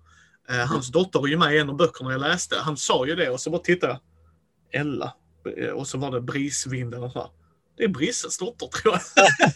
[0.50, 2.56] Eh, hans dotter är ju med i en av böckerna jag läste.
[2.56, 4.82] Han sa ju det och så bara tittade jag.
[4.82, 5.14] Ella.
[5.58, 7.30] Eh, Och så var det Brisvinden och så här.
[7.78, 9.02] Det är Brisses dotter tror jag.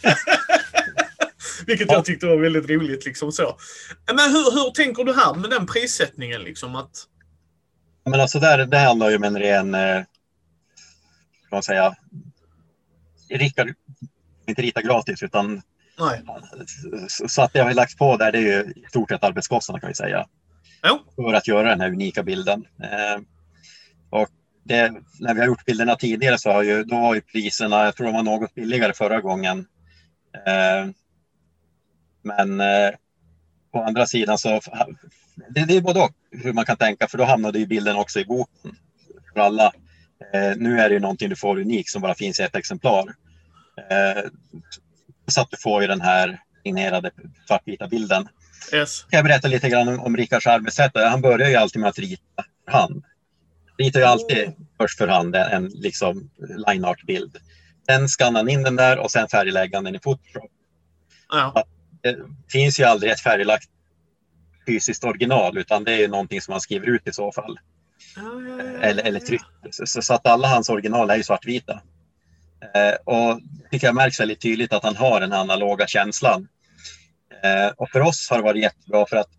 [1.66, 3.06] Vilket jag tyckte var väldigt roligt.
[3.06, 3.58] Liksom så.
[4.08, 6.42] Men hur, hur tänker du här med den prissättningen?
[6.42, 7.08] Liksom, att,
[8.06, 10.04] Men alltså där, det handlar ju om en ren, eh,
[11.52, 11.96] man säga,
[13.30, 13.74] Rickard
[14.52, 15.62] inte rita gratis utan
[16.00, 16.22] nej.
[17.28, 19.80] så- att det har vi lagt på där det är ju i stort sett arbetskostnaderna
[19.80, 20.28] kan vi säga.
[20.88, 21.00] Jo.
[21.16, 22.68] För att göra den här unika bilden.
[22.84, 23.22] Eh,
[24.10, 24.30] och
[24.64, 27.96] det, när vi har gjort bilderna tidigare så har ju, då var ju priserna, jag
[27.96, 29.60] tror de var något billigare förra gången.
[30.48, 30.90] Eh,
[32.24, 32.92] men eh,
[33.74, 34.62] på andra sidan så,
[35.50, 38.20] det, det är både och hur man kan tänka för då hamnade ju bilden också
[38.20, 38.76] i boken
[39.34, 39.74] för alla
[40.58, 43.16] nu är det ju någonting du får unikt som bara finns i ett exemplar.
[43.78, 44.24] Eh,
[45.28, 47.12] så att du får ju den här signerade
[47.48, 48.28] svartvita bilden.
[48.74, 49.02] Yes.
[49.04, 50.92] Kan jag berätta lite grann om, om Rickards arbetssätt?
[50.96, 53.04] Han börjar ju alltid med att rita för hand.
[53.78, 54.54] Ritar ju alltid Mm.
[54.78, 56.30] först för hand en, en liksom
[56.68, 57.38] line art-bild.
[57.90, 60.52] Sen skannar han in den där och sen färglägger han den i Photoshop.
[61.30, 61.66] Ja.
[62.02, 62.18] Det
[62.50, 63.70] finns ju aldrig ett färglagt
[64.68, 67.60] fysiskt original utan det är ju någonting som man skriver ut i så fall.
[68.82, 69.42] Eller, eller tryck.
[69.72, 71.82] Så, så att alla hans original är ju svartvita.
[72.74, 73.40] Eh, och
[73.72, 76.48] tycker jag märks väldigt tydligt att han har den analoga känslan.
[77.44, 79.30] Eh, och för oss har det varit jättebra för att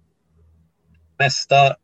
[1.18, 1.76] mesta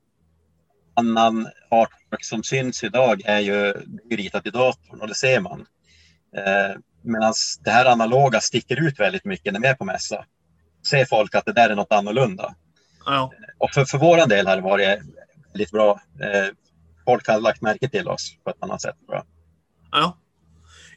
[0.95, 3.75] annan artwork som syns idag är ju,
[4.11, 5.67] ritat i datorn och det ser man.
[6.37, 7.35] Eh, Medan
[7.65, 10.25] det här analoga sticker ut väldigt mycket när vi är på mässa.
[10.91, 12.55] Ser folk att det där är något annorlunda.
[13.07, 13.33] Ja.
[13.59, 14.99] Och för, för våran del har det varit
[15.53, 16.01] väldigt bra.
[16.21, 16.47] Eh,
[17.05, 18.97] folk har lagt märke till oss på ett annat sätt.
[19.09, 19.25] Jag.
[19.91, 20.19] Ja.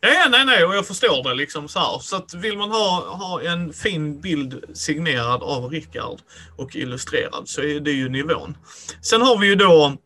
[0.03, 1.99] Ja, nej, nej, och jag förstår det liksom så här.
[1.99, 6.19] Så att vill man ha, ha en fin bild signerad av Rickard
[6.57, 8.57] och illustrerad så är det ju nivån.
[9.01, 9.97] Sen har vi ju då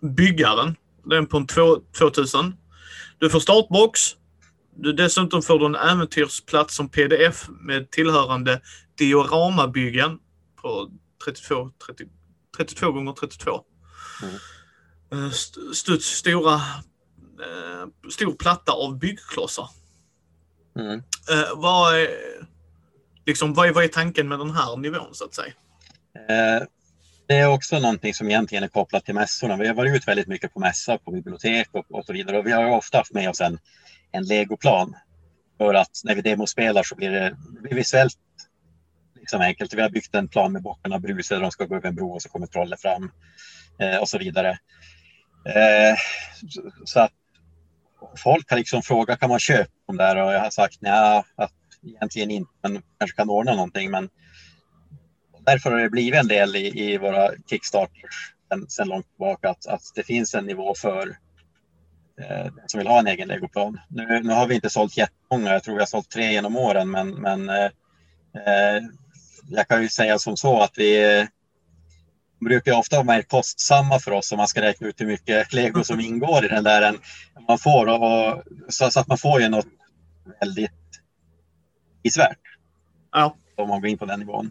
[0.00, 0.76] byggaren.
[1.04, 2.54] Den på en två- 2000.
[3.18, 4.00] Du får startbox.
[4.76, 8.60] Du, dessutom får du en äventyrsplats som pdf med tillhörande
[8.98, 10.18] dioramabyggen
[10.62, 10.90] på
[11.24, 12.04] 32, 30,
[12.56, 13.60] 32 gånger 32.
[14.22, 14.34] Mm.
[15.24, 16.60] Eh, st- Studs stora
[17.42, 19.68] eh, stor platta av byggklossar.
[20.78, 20.98] Mm.
[21.30, 22.08] Eh, vad, är,
[23.26, 25.52] liksom, vad, är, vad är tanken med den här nivån så att säga?
[26.28, 26.62] Eh,
[27.26, 29.56] det är också någonting som egentligen är kopplat till mässorna.
[29.56, 32.38] Vi har varit ut väldigt mycket på mässa, på bibliotek och, och så vidare.
[32.38, 33.58] Och vi har ju ofta haft med oss en,
[34.12, 34.96] en legoplan.
[35.58, 38.18] För att när vi demospelar så blir det, det blir visuellt
[39.16, 39.74] liksom enkelt.
[39.74, 42.22] Vi har byggt en plan med bockarna brusar, de ska gå över en bro och
[42.22, 43.10] så kommer trollet fram.
[43.78, 44.50] Eh, och så vidare.
[45.46, 45.96] Eh,
[46.84, 47.12] så att
[48.16, 50.16] folk har liksom frågat, kan man köpa dem där?
[50.16, 51.52] Och jag har sagt nej, att
[51.86, 53.90] egentligen inte, men kanske kan ordna någonting.
[53.90, 54.08] Men
[55.46, 58.34] därför har det blivit en del i, i våra Kickstarters
[58.68, 61.08] sedan långt tillbaka att, att det finns en nivå för
[62.20, 63.80] eh, den som vill ha en egen legoplan.
[63.88, 66.90] Nu, nu har vi inte sålt jättemånga, jag tror vi har sålt tre genom åren,
[66.90, 67.70] men, men eh,
[68.34, 68.82] eh
[69.48, 71.26] jag kan ju säga som så att vi
[72.44, 75.84] brukar ofta vara mer kostsamma för oss om man ska räkna ut hur mycket lego
[75.84, 76.98] som ingår i den där än
[77.48, 77.86] man får.
[77.86, 79.66] Och, så, så att man får ju något
[80.40, 80.70] väldigt
[82.02, 82.38] prisvärt
[83.12, 83.36] Ja.
[83.56, 84.50] om man går in på den nivån.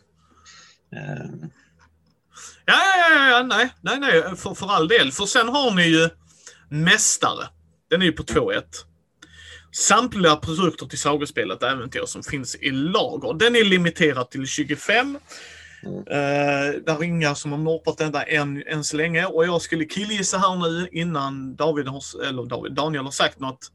[2.66, 5.12] Ja, ja, ja, ja, nej, nej, nej, för, för all del.
[5.12, 6.10] För sen har ni ju
[6.70, 7.48] Mästare.
[7.90, 8.64] Den är ju på 2-1.
[9.72, 13.34] Samtliga produkter till sagospelet Äventyr som finns i lager.
[13.34, 15.20] Den är limiterad till 25.
[15.84, 15.98] Mm.
[15.98, 19.26] Eh, där är inga som har norpat detta än, än så länge.
[19.26, 23.72] Och jag skulle killgissa här nu innan David har, eller David, Daniel har sagt något.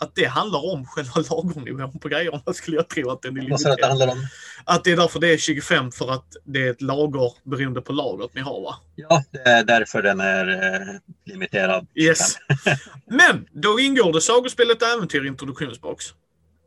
[0.00, 3.66] Att det handlar om själva lagernivån på grejerna skulle jag tro att den är vad
[3.66, 4.26] att det handlar om?
[4.64, 7.92] Att det är därför det är 25 för att det är ett lager beroende på
[7.92, 8.74] lagret ni har va?
[8.96, 10.94] Ja, det är därför den är eh,
[11.24, 11.86] limiterad.
[11.94, 12.36] Yes.
[13.06, 16.10] Men då ingår det sagospelet Äventyr introduktionsbox.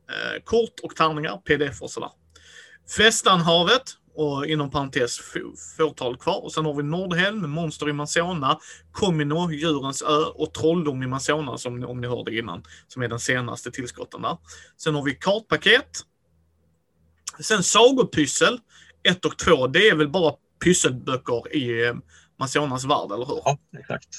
[0.10, 2.10] Eh, kort och tärningar, pdf och sådär.
[2.98, 3.84] Festanhavet
[4.16, 6.44] och inom parentes få- fåtal kvar.
[6.44, 8.60] Och sen har vi Nordhelm, Monster i Manzona,
[8.92, 12.64] Comino, Djurens ö och Trolldom i Manzona som om ni hörde innan.
[12.88, 14.38] Som är den senaste tillskotten där.
[14.78, 15.90] Sen har vi kartpaket.
[17.40, 18.60] Sen sagopyssel
[19.04, 19.68] 1 och 2.
[19.68, 21.96] Det är väl bara pysselböcker i eh,
[22.40, 23.42] Manzonas värld, eller hur?
[23.46, 24.16] Ja, exakt.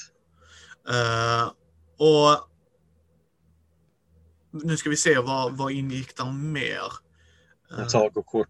[0.89, 1.47] Eh,
[1.97, 2.49] och
[4.63, 6.81] nu ska vi se vad, vad ingick där mer.
[7.89, 8.47] Sagokort,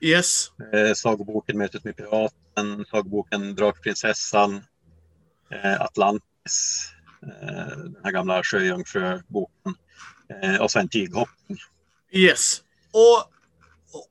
[0.00, 4.64] yes, eh, sagoboken Mötet med piraten, sagoboken Drakprinsessan,
[5.50, 6.88] eh, Atlantis,
[7.22, 9.74] eh, den här gamla sjöjungfruboken
[10.42, 11.58] eh, och så en tyghoppning.
[12.12, 12.62] yes.
[12.92, 13.18] Och,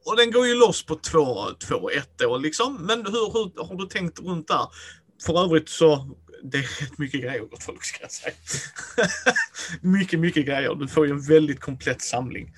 [0.05, 2.85] och, den går ju loss på 2-1 då liksom.
[2.85, 4.67] Men hur, hur har du tänkt runt där?
[5.25, 8.33] För övrigt så det är rätt mycket grejer gott folk ska jag säga.
[9.81, 10.75] mycket, mycket grejer.
[10.75, 12.55] Du får ju en väldigt komplett samling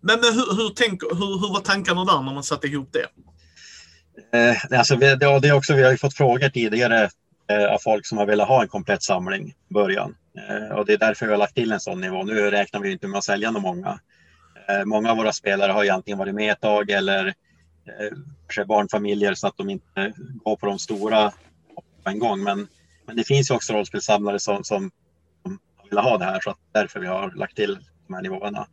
[0.00, 3.06] men men hur, hur, tänk, hur, hur var tankarna där när man satte ihop det?
[4.38, 7.10] Eh, alltså, vi, ja, det är också, vi har ju fått frågor tidigare
[7.50, 10.14] eh, av folk som har velat ha en komplett samling i början.
[10.48, 12.22] Eh, och det är därför vi har lagt till en sån nivå.
[12.22, 14.00] Nu räknar vi inte med att sälja några många.
[14.68, 17.34] Eh, många av våra spelare har ju antingen varit med ett tag eller
[18.56, 20.12] eh, barnfamiljer så att de inte
[20.44, 21.32] går på de stora
[22.04, 22.42] på en gång.
[22.42, 22.68] Men,
[23.06, 24.90] men det finns ju också rollspelssamlare som, som,
[25.42, 25.58] som
[25.90, 28.66] vill ha det här så att därför vi har lagt till de här nivåerna.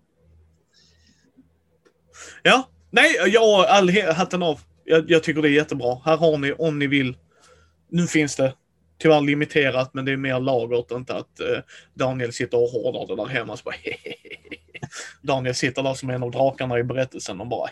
[2.43, 4.59] Ja, nej, jag all hatten av.
[4.83, 6.01] Jag, jag tycker det är jättebra.
[6.05, 7.17] Här har ni om ni vill.
[7.89, 8.53] Nu finns det
[8.97, 11.59] tyvärr limiterat, men det är mer lagret, inte att eh,
[11.93, 13.57] Daniel sitter och hårdar det där hemma.
[13.57, 13.75] Så bara,
[15.21, 17.69] Daniel sitter där som en av drakarna i berättelsen och bara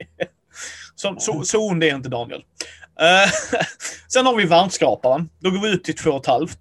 [0.94, 2.44] så, så, så ond är inte Daniel.
[3.00, 3.60] Uh,
[4.08, 5.28] sen har vi världsskaparen.
[5.38, 6.58] Då går vi ut till två och ett halvt.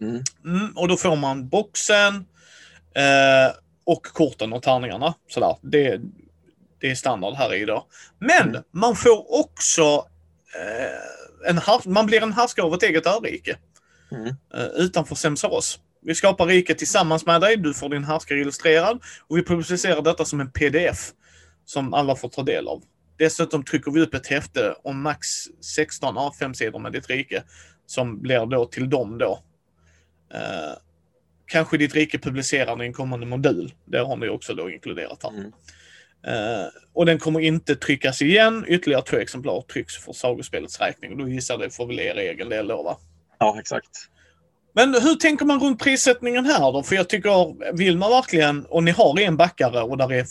[0.00, 0.22] Mm.
[0.44, 2.14] Mm, och då får man boxen
[2.94, 3.54] eh,
[3.84, 5.14] och korten och tärningarna.
[5.28, 5.56] Sådär.
[5.60, 6.00] Det,
[6.80, 7.86] det är standard här i då.
[8.18, 8.62] Men Mm.
[8.70, 10.06] man får också
[10.60, 11.60] eh, en
[11.92, 13.56] man blir en härskare av ett eget örike
[14.12, 14.26] Mm.
[14.54, 15.80] eh, utanför Semsaros.
[16.02, 20.24] Vi skapar riket tillsammans med dig, du får din härskare illustrerad och vi publicerar detta
[20.24, 21.10] som en pdf
[21.64, 22.82] som alla får ta del av.
[23.18, 25.26] Dessutom trycker vi upp ett häfte om max
[25.76, 27.42] 16 A5-sidor med ditt rike
[27.86, 29.42] som blir då till dem då.
[30.34, 30.72] Eh,
[31.52, 33.72] kanske ditt rike publicerar i en kommande modul.
[33.84, 35.30] Det har ni också då inkluderat här.
[35.30, 35.52] Mm.
[36.26, 38.64] Eh, och den kommer inte tryckas igen.
[38.68, 41.12] Ytterligare två exemplar trycks för sagospelets räkning.
[41.12, 42.98] Och då gissar det får väl er egen del då va?
[43.38, 43.90] Ja, exakt.
[44.74, 46.82] Men hur tänker man runt prissättningen här då?
[46.82, 50.26] För jag tycker, vill man verkligen, och ni har en backare och där är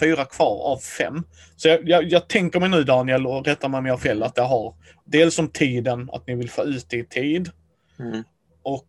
[0.00, 1.22] fyra kvar av fem.
[1.56, 4.22] Så jag, jag, jag tänker mig nu Daniel, och rätta mig om jag har fel,
[4.22, 4.74] att det har
[5.04, 7.50] dels om tiden, att ni vill få ut det i tid.
[7.98, 8.22] Mm.
[8.62, 8.88] Och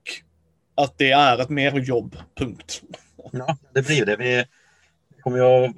[0.75, 2.81] att det är ett merjobb, punkt.
[3.31, 4.15] Ja, det blir det.
[4.15, 4.45] Vi
[5.21, 5.75] kommer ju att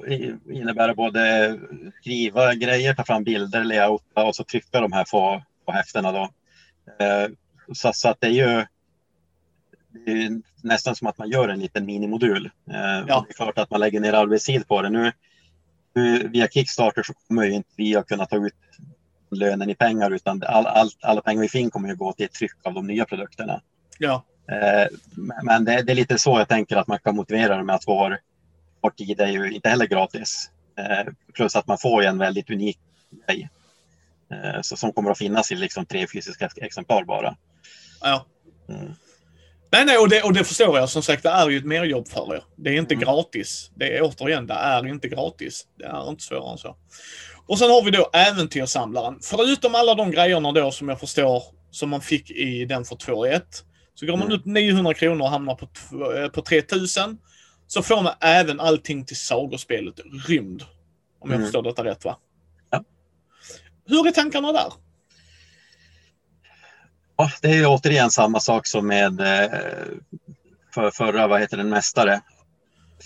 [0.52, 1.60] innebära både
[2.02, 6.30] skriva grejer, ta fram bilder, layouta och så trycka de här få, få häftena då.
[7.00, 7.28] Eh,
[7.74, 8.66] Så, så att det är ju
[10.06, 12.46] det är nästan som att man gör en liten minimodul.
[12.46, 13.26] Eh, Ja.
[13.28, 14.90] Det är klart att man lägger ner arbetstid på det.
[14.90, 15.12] Nu,
[15.96, 18.54] nu via Kickstarter så kommer ju inte vi att kunna ta ut
[19.32, 22.26] lönen i pengar utan all, all, alla pengar vi får in kommer ju gå till
[22.26, 23.62] ett tryck av de nya produkterna.
[24.00, 24.26] Ja,
[25.16, 27.88] Men men det, är lite så jag tänker att man kan motivera det med att
[27.88, 28.18] vår,
[28.82, 30.50] vår tid är ju inte heller gratis.
[30.78, 32.80] Eh, Plus att man får en väldigt unik
[33.28, 33.50] grej.
[34.32, 37.36] Eh, Så som kommer att finnas i liksom tre fysiska exemplar bara.
[38.02, 38.26] ja.
[38.70, 38.94] Mm.
[39.72, 40.90] Nej, nej, och det, och det förstår jag.
[40.90, 42.44] Som sagt, det är ju ett merjobb för er.
[42.56, 43.06] Det är inte Mm.
[43.06, 43.72] gratis.
[43.76, 45.68] Det är återigen, det är inte gratis.
[45.78, 46.76] Det är inte svårare än så.
[47.48, 49.20] Och sen har vi då Äventyrssamlaren.
[49.22, 53.26] Förutom alla de grejerna då som jag förstår som man fick i den för 2
[53.26, 53.44] 1
[53.96, 54.40] Så går man Mm.
[54.40, 55.68] upp 900 kronor och hamnar på,
[56.14, 57.18] eh, på 3000.
[57.68, 60.62] Så får man även allting till sagospelet Rymd.
[61.20, 61.42] Om jag Mm.
[61.46, 62.18] förstår detta rätt va?
[62.70, 62.84] Ja.
[63.86, 64.74] Hur är tankarna där?
[67.18, 69.52] Ja, det är återigen samma sak som med eh,
[70.74, 72.22] för, förra, vad heter den, mästare.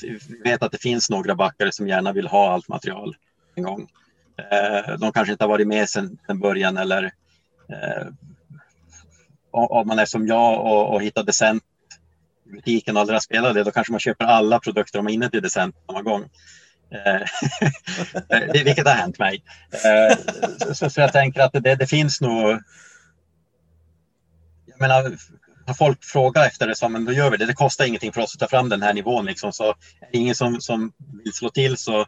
[0.02, 3.16] Vi vet att det finns några backare som gärna vill ha allt material
[3.56, 3.88] en gång.
[4.52, 7.12] Eh, De kanske inte har varit med sedan början eller
[9.58, 11.64] om man är som jag och, och hittar Decent
[12.46, 15.12] i butiken och aldrig har spelat det, då kanske man köper alla produkter om man
[15.12, 16.30] är inne till Decent samma gång.
[16.92, 17.22] Eh,
[18.38, 19.44] eh, vilket har hänt mig.
[19.72, 20.18] Eh,
[20.74, 22.60] så, så jag tänker att det, det finns nog
[24.66, 25.18] jag menar,
[25.68, 27.46] har folk frågar efter det så men då gör vi det.
[27.46, 29.54] Det kostar ingenting för oss att ta fram den här nivån liksom.
[29.54, 29.76] Så är
[30.12, 30.92] det ingen som, som
[31.24, 32.06] vill slå till så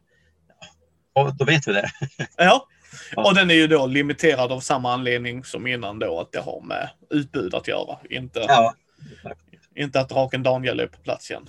[1.14, 1.89] ja, då vet vi det.
[2.38, 2.68] Ja.
[3.16, 6.62] Och den är ju då limiterad av samma anledning som innan då, att det har
[6.62, 7.98] med utbud att göra.
[8.10, 8.74] Inte, Ja.
[9.76, 11.48] inte att draken Daniel är på plats igen.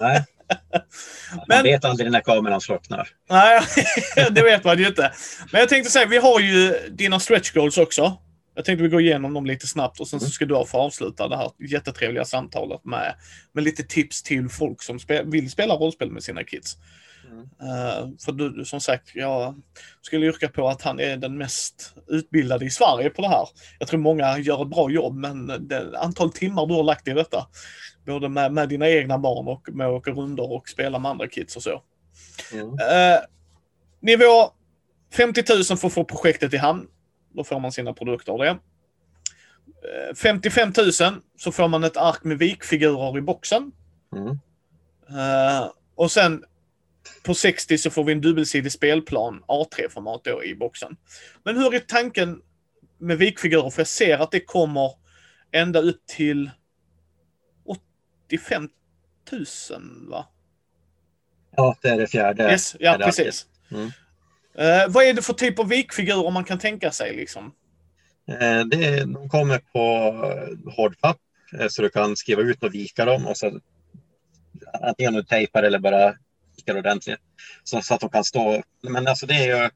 [0.00, 0.24] Nej.
[1.36, 3.08] Man Men- vet aldrig när kameran slocknar.
[3.30, 3.60] Nej,
[4.30, 5.12] det vet man ju inte.
[5.52, 8.18] Men jag tänkte säga, vi har ju dina stretch goals också.
[8.54, 11.28] Jag tänkte vi går igenom dem lite snabbt och sen så ska du få avsluta
[11.28, 13.14] det här jättetrevliga samtalet med,
[13.52, 16.76] med lite tips till folk som spe, vill spela rollspel med sina kids.
[17.62, 19.54] Eh, för du, som sagt, jag
[20.02, 23.48] skulle yrka på att han är den mest utbildade i Sverige på det här.
[23.78, 27.12] Jag tror många gör ett bra jobb, men det antal timmar du har lagt i
[27.12, 27.46] detta,
[28.06, 31.28] både med, med dina egna barn och med att åka rundor och spela med andra
[31.28, 31.82] kids och så.
[32.52, 32.68] Mm.
[32.68, 33.20] Eh,
[34.00, 34.50] nivå
[35.14, 36.86] 50 000 för att få projektet i hamn.
[37.34, 38.48] Då får man sina produkter av det.
[38.48, 40.92] Eh, 55 000
[41.36, 43.72] så får man ett ark med vikfigurer i boxen.
[44.16, 44.38] Mm.
[45.08, 46.44] Eh, och sen
[47.22, 50.96] på 60 så får vi en dubbelsidig spelplan A3-format då i boxen.
[51.44, 52.42] Men hur är tanken
[52.98, 53.70] med vikfigurer?
[53.70, 54.92] För jag ser att det kommer
[55.52, 56.50] ända upp till
[58.28, 58.68] 85
[59.32, 59.44] 000
[60.10, 60.26] va?
[61.56, 62.50] Ja, det är det fjärde.
[62.50, 63.46] Yes, ja är det precis.
[63.70, 63.90] Mm.
[64.54, 67.52] Eh, vad är det för typ av vikfigurer man kan tänka sig liksom?
[68.28, 69.80] Eh, Det de kommer på
[70.76, 71.18] hårdpapp
[71.58, 73.60] eh, så du kan skriva ut och vika dem och så
[74.82, 76.14] antingen du tejpar eller bara
[76.58, 77.20] vikar ordentligt
[77.64, 78.62] så, så att de kan stå.
[78.82, 79.70] Men alltså det är ju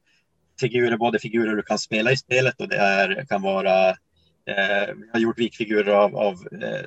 [0.60, 3.88] figurer, både figurer du kan spela i spelet och det är, kan vara
[4.46, 6.86] eh, vi har gjort vikfigurer av, av eh,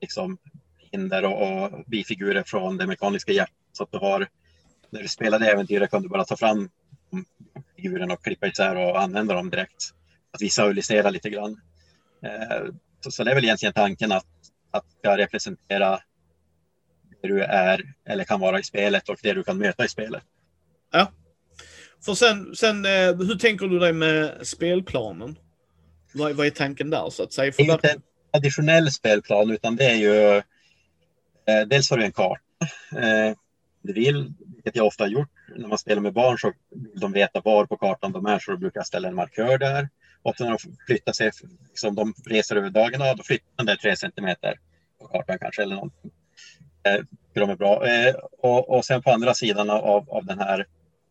[0.00, 0.38] liksom
[0.78, 4.28] hinder och, och bifigurer från det mekaniska hjärtat så att du har
[4.90, 6.68] när du spelade äventyret kan du bara ta fram
[7.76, 9.90] figurerna och klippa isär och använda dem direkt
[10.32, 11.60] att visualisera lite grann.
[12.22, 12.66] Eh,
[13.00, 14.26] så, så det är väl egentligen tanken att,
[14.70, 16.00] att ska representera
[17.28, 20.22] du är eller kan vara i spelet och det du kan möta i spelet.
[20.92, 21.12] Ja.
[22.04, 25.38] För sen, sen eh, hur tänker du dig med spelplanen?
[26.12, 27.52] Vad, vad är tanken där så att säga?
[27.56, 28.02] Det är För inte en
[28.32, 30.36] traditionell spelplan utan det är ju
[31.46, 32.40] eh, dels har du en karta.
[32.96, 33.36] Eh,
[33.82, 37.12] du vill, vilket jag ofta har gjort när man spelar med barn så vill de
[37.12, 39.88] veta var på kartan de är så då brukar jag ställa en markör där.
[40.22, 41.30] Och när de flyttar sig,
[41.68, 44.58] liksom de reser över dagarna, då flyttar de där tre centimeter
[45.00, 46.10] på kartan kanske eller någonting.
[46.82, 47.00] Eh,
[47.34, 47.86] de är bra.
[47.86, 50.66] Eh, och, och sen på andra sidan av, av den här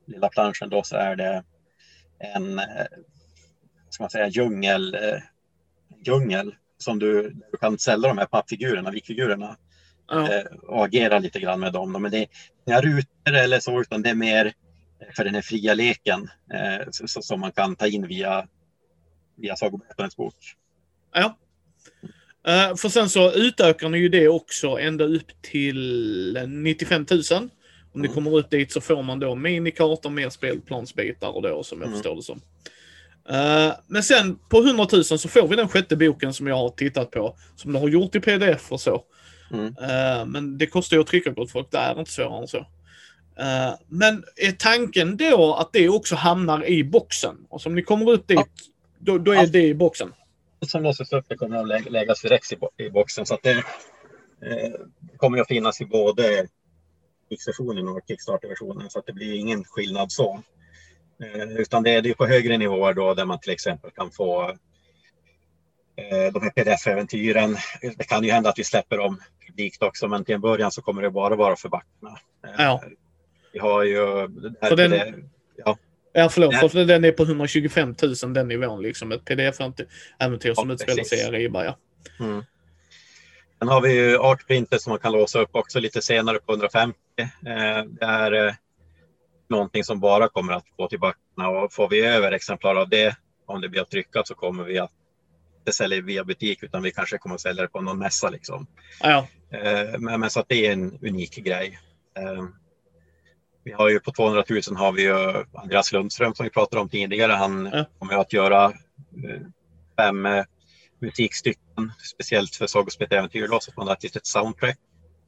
[0.06, 1.44] lilla planschen då så är det
[2.20, 2.86] en eh,
[3.90, 4.98] ska man säga, djungel,
[6.06, 9.58] djungel som du, du kan sälja de här pappfigurerna, vikfigurerna
[10.08, 11.92] ja, och agera lite grann med dem.
[11.92, 12.28] Men det är
[12.66, 14.54] inga rutor eller så, utan det är mer
[15.16, 16.30] för den här fria leken
[17.06, 18.48] som man kan ta in via,
[19.36, 20.36] via Sagoberättarens bok.
[21.14, 21.38] ja.
[22.48, 27.22] Eh, för sen så utökar ni ju det också ända upp till 95 000.
[27.94, 28.14] Om ni Mm.
[28.16, 31.98] kommer upp dit så får man då minikartor, mer spelplansbitar och då som jag Mm.
[32.00, 32.42] förstår det som.
[33.30, 36.70] Eh, men sen på 100 000 så får vi den sjätte boken som jag har
[36.70, 37.36] tittat på.
[37.56, 39.04] Som du har gjort i pdf och så.
[39.54, 39.66] Mm.
[39.66, 41.72] Eh, men det kostar ju att trycka gott folk.
[41.72, 42.58] Det är inte svårare än så.
[43.40, 47.36] Eh, men är tanken då att det också hamnar i boxen?
[47.50, 48.40] Och om ni kommer upp dit,
[49.00, 49.46] då, då är Ja.
[49.46, 50.14] det i boxen?
[50.68, 53.26] Som låses upp det kommer att lä- läggas direkt i, bo- i boxen.
[53.26, 54.72] Så att det eh,
[55.18, 56.48] kommer att finnas i både
[57.30, 58.90] Kickstarter-versionen och Kickstarter-versionen.
[58.90, 60.42] Så att det blir ingen skillnad så.
[61.24, 64.50] Eh, utan det är det på högre nivåer då där man till exempel kan få
[65.96, 67.58] eh, de här pdf-äventyren.
[67.98, 70.82] Det kan ju hända att vi släpper dem publikt också, men till en början så
[70.82, 72.18] kommer det bara vara för backarna.
[72.58, 72.82] Ja.
[73.54, 74.28] Vi har ju...
[74.28, 75.16] det här Så den- PDF
[75.66, 75.78] Ja,
[76.30, 76.54] förlåt.
[76.62, 76.70] Ja.
[76.70, 78.82] För den är på 125 000 den nivån.
[78.82, 81.24] Liksom ett pdf-äventyr som Ja, utspelar sig i.
[81.24, 81.66] Ariba.
[81.66, 81.78] Ja.
[82.20, 82.44] Mm.
[83.60, 86.98] Sen har vi ju artprinter som man kan låsa upp också lite senare på 150.
[87.18, 87.28] Eh,
[88.00, 88.54] det är eh,
[89.50, 93.16] någonting som bara kommer att gå till backarna och får vi över exemplar av det,
[93.46, 94.92] om det blir att trycka så kommer vi att
[95.60, 98.68] inte sälja via butik utan vi kanske kommer att sälja det på någon mässa liksom.
[99.02, 101.80] Ja, Eh, men, men så att det är en unik grej.
[103.62, 106.82] Eh, vi har ju på 200 000 har vi ju Andreas Lundström som vi pratade
[106.82, 107.32] om tidigare.
[107.32, 107.86] Han Ja.
[108.00, 109.42] kommer att göra eh,
[109.98, 110.44] fem eh,
[111.00, 114.78] musikstycken speciellt för Sagospel Äventyr då, så man har ett soundtrack.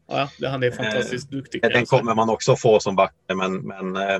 [0.07, 1.61] ja, det, han är fantastiskt duktig.
[1.61, 4.15] kan Den kommer man också få som backare men, men eh,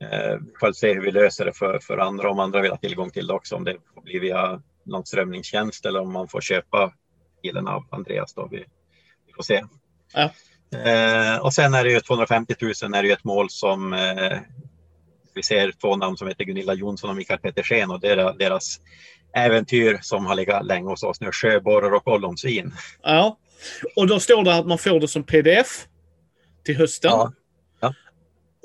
[0.00, 2.78] eh, vi får se hur vi löser det för, för andra om andra vill ha
[2.78, 3.56] tillgång till det också.
[3.56, 6.92] Om det får bli via någon strömningstjänst eller om man får köpa
[7.42, 8.48] filen av Andreas då.
[8.50, 8.64] Vi,
[9.26, 9.64] vi får se.
[10.14, 10.30] Ja.
[10.72, 14.38] Eh, och sen är det ju 250 000 är det ju ett mål som eh,
[15.34, 18.80] vi ser två namn som heter Gunilla Jonsson och Mikael Petersen och deras, deras
[19.36, 22.72] äventyr som har legat länge hos oss nu, Sjöborrar och ollonsvin.
[23.02, 23.38] Ja.
[23.96, 25.86] Och då står det att man får det som pdf
[26.64, 27.10] till hösten.
[27.10, 27.32] Ja.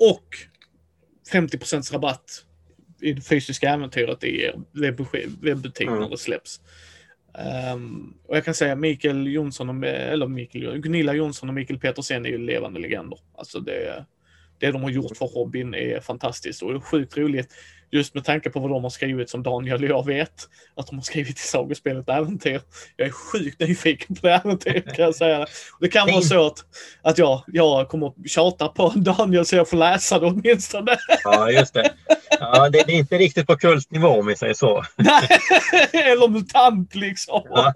[0.00, 0.24] Och
[1.32, 2.44] 50% rabatt
[3.00, 6.00] i det fysiska äventyret i er webbutik webbutik Mm.
[6.00, 6.60] när det släpps.
[7.38, 12.26] Ehm, och jag kan säga Mikael Jonsson, och, eller Mikael, Gunilla Jonsson och Mikael Petersen
[12.26, 13.18] är ju levande legender.
[13.38, 14.04] Alltså det,
[14.58, 17.48] det de har gjort för hobbyn är fantastiskt och det är sjukt roligt.
[17.90, 20.48] Just med tanke på vad de har skrivit som Daniel och jag vet.
[20.74, 22.60] Att de har skrivit i sagospelet Äventyr.
[22.96, 25.46] Jag är sjukt nyfiken på det äventyret kan jag säga.
[25.80, 26.64] Det kan vara så att,
[27.02, 30.96] att jag, jag kommer att tjata på Daniel så jag får läsa det åtminstone.
[31.24, 31.90] Ja, just det.
[32.40, 34.84] Ja, det, det är inte riktigt på kultnivå om vi säger så.
[35.92, 37.42] Eller mutant liksom.
[37.50, 37.74] Ja.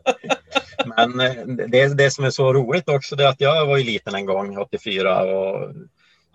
[0.97, 3.85] Men eh, det, det som är så roligt också det är att jag var ju
[3.85, 5.75] liten en gång, 84 och,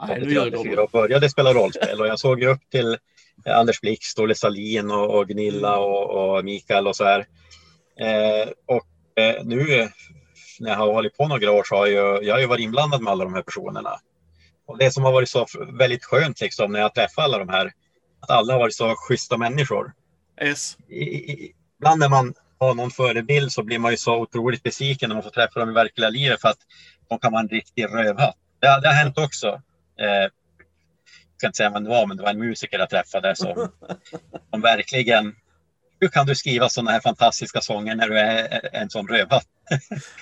[0.07, 0.82] Nej, nu 83, gör jag 84 det.
[0.82, 2.01] och började spela rollspel.
[2.01, 2.97] Och jag såg ju upp till
[3.45, 7.20] eh, Anders Blixt, Olle Salin och, och Gunilla och, och Mikael och så här.
[7.99, 9.89] Eh, och eh, nu
[10.59, 13.01] när jag har hållit på några år så har jag, jag har ju varit inblandad
[13.01, 13.99] med alla de här personerna.
[14.68, 17.72] Och det som har varit så väldigt skönt liksom när jag träffar alla de här,
[18.20, 19.93] att alla har varit så schyssta människor
[20.41, 20.78] Yes.
[20.89, 25.09] i- i- ibland när man har någon förebild så blir man ju så otroligt besviken
[25.09, 26.57] när man får träffa dem i verkliga livet för att
[27.09, 28.36] de kan vara en riktig rövhatt.
[28.59, 29.47] Det, det har hänt också.
[29.99, 30.32] Eh, jag
[31.38, 33.72] ska inte säga vem det var, men det var en musiker jag träffade som,
[34.51, 35.36] som verkligen
[35.99, 39.47] hur kan du skriva sådana här fantastiska sånger när du är en sån rövhatt?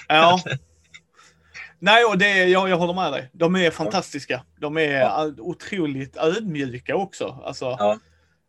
[0.08, 0.40] Ja.
[1.80, 3.30] Nej, och det, jag, jag håller med dig.
[3.34, 4.44] De är fantastiska.
[4.60, 5.32] De är Ja.
[5.38, 7.42] otroligt ödmjuka också.
[7.46, 8.00] Alltså, Ja.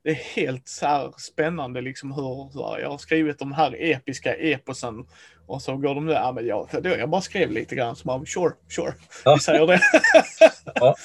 [0.04, 4.94] Det är helt så spännande liksom hur, hur jag har skrivit de här episka eposen
[5.46, 8.04] och så går de där, ja men jag, då, jag bara skrev lite grann så
[8.04, 9.34] bara, sure, sure, Ja.
[9.34, 9.80] vi säger det.
[10.74, 10.94] Ja.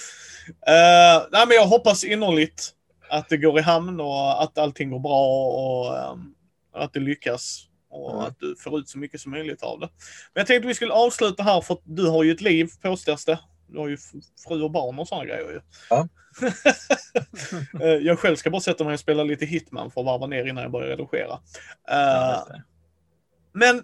[0.67, 2.69] Eh, nej men jag hoppas innerligt
[3.09, 6.34] att det går i hamn och att allting går bra och ehm,
[6.74, 7.63] att det lyckas.
[7.92, 8.26] Och Mm.
[8.26, 9.89] att du får ut så mycket som möjligt av det.
[10.34, 13.26] Men jag tänkte vi skulle avsluta här för att du har ju ett liv påstås
[13.26, 13.39] det.
[13.68, 13.98] Du har ju
[14.48, 15.62] fru och barn och sådana grejer ju.
[15.89, 16.08] Ja.
[17.82, 20.46] Eh, jag själv ska bara sätta mig och spela lite Hitman för att varva ner
[20.46, 21.39] innan jag börjar redigera.
[21.88, 22.64] Ja, Eh, det.
[23.54, 23.84] men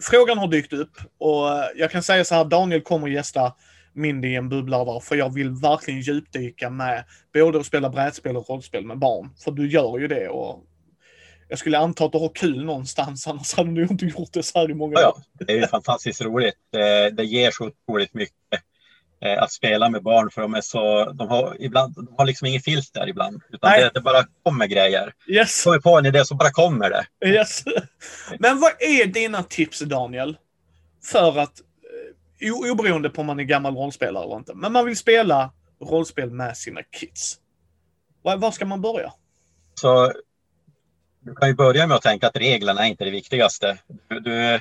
[0.00, 3.54] frågan har dykt upp och eh, jag kan säga så här, Daniel kommer gästa
[3.92, 7.04] Mindy i en bubblare för jag vill verkligen djupdyka med
[7.34, 9.30] både att spela brädspel och rollspel med barn.
[9.44, 10.64] För du gör ju det och
[11.48, 14.58] jag skulle anta att du har kul någonstans, annars hade du inte gjort det så
[14.58, 15.22] här i många Ja, år.
[15.38, 15.44] ja.
[15.46, 16.54] Det är ju fantastiskt roligt.
[17.12, 18.34] Det, ger så otroligt mycket
[19.24, 22.46] eh, att spela med barn för de är så, de har ibland, de har liksom
[22.46, 23.42] ingen filter ibland.
[23.52, 25.12] Utan det, det bara kommer grejer.
[25.28, 27.28] Yes, Kommer på en idé så bara kommer det.
[27.28, 27.62] yes.
[28.38, 30.36] Men vad är dina tips Daniel?
[31.04, 31.60] För att,
[32.40, 36.30] eh, oberoende på om man är gammal rollspelare eller inte, men man vill spela rollspel
[36.30, 37.36] med sina kids.
[38.22, 39.12] Var, var ska man börja?
[39.74, 40.12] Så
[41.26, 43.78] du kan ju börja med att tänka att reglerna är inte det viktigaste.
[44.08, 44.60] Du, du,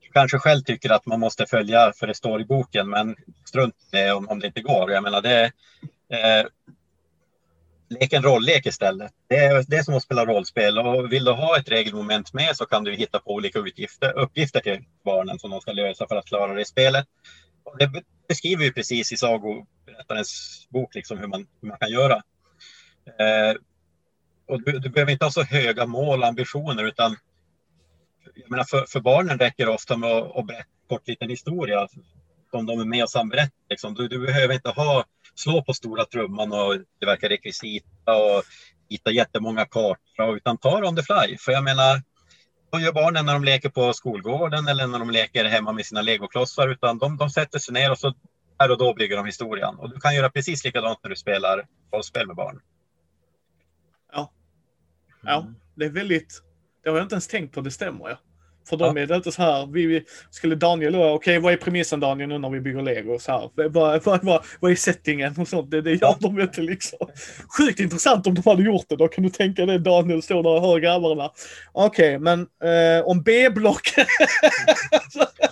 [0.00, 3.74] du kanske själv tycker att man måste följa för det står i boken, men strunt
[3.74, 4.92] i det om, om det inte går.
[4.92, 5.44] Jag menar, det,
[6.08, 6.46] eh,
[7.88, 9.12] lek en rolllek istället.
[9.28, 12.56] Det är, det är som att spela rollspel och vill du ha ett regelmoment med
[12.56, 16.16] så kan du hitta på olika utgifter, uppgifter till barnen som de ska lösa för
[16.16, 17.06] att klara det i spelet.
[17.64, 22.14] Och det beskriver ju precis i sagoberättarens bok liksom hur, man, hur man kan göra.
[23.18, 23.54] Eh,
[24.48, 27.16] och du, du behöver inte ha så höga mål och ambitioner utan
[28.34, 31.30] jag menar för, för barnen räcker det ofta med att, att berätta en kort liten
[31.30, 31.88] historia
[32.50, 33.52] som de är med och samberättar.
[33.70, 33.94] Liksom.
[33.94, 38.42] Du, du behöver inte ha, slå på stora trumman och tillverka rekvisita och
[38.88, 41.36] hitta jättemånga kartor utan ta det on the fly.
[41.38, 42.02] För jag menar,
[42.70, 46.02] vad gör barnen när de leker på skolgården eller när de leker hemma med sina
[46.02, 48.14] legoklossar utan de, de sätter sig ner och så
[48.58, 49.74] här och då bygger de historien.
[49.74, 52.60] Och du kan göra precis likadant när du spelar rollspel med barn.
[55.26, 56.40] Ja, det är väldigt...
[56.84, 58.18] Det har jag inte ens tänkt på, det stämmer ja.
[58.68, 62.00] För dem är det inte så här, vi, skulle Daniel då, okej vad är premissen
[62.00, 63.18] Daniel nu när vi bygger lego?
[63.18, 65.70] Så här, vad, vad, vad, vad är settingen och sånt?
[65.70, 66.16] Det, det gör Ja.
[66.20, 66.98] de inte liksom.
[67.58, 70.50] Sjukt intressant om de hade gjort det, då kan du tänka dig Daniel står där
[70.50, 71.30] och hör grabbarna.
[71.72, 73.94] Okej, men eh, om B-block...
[73.96, 74.04] Ja.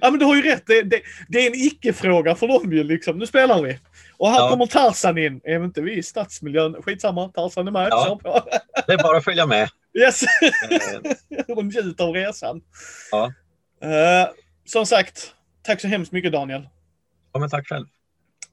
[0.01, 2.83] ja men du har ju rätt, det, det, det är en icke-fråga för dem ju
[2.83, 3.17] liksom.
[3.17, 3.79] Nu spelar vi.
[4.21, 4.49] Och här Ja.
[4.49, 5.41] kommer Tarzan in.
[5.43, 6.81] Är inte vi i stadsmiljön?
[6.81, 7.87] Skitsamma, Tarzan är med.
[7.91, 8.19] Ja.
[8.87, 9.69] Det är bara att följa med.
[9.99, 10.23] Yes!
[10.23, 12.61] Eh, och njut av resan.
[13.11, 13.33] Ja.
[13.81, 14.29] Eh,
[14.65, 16.69] som sagt, tack så hemskt mycket Daniel.
[17.33, 17.85] Ja, men tack själv.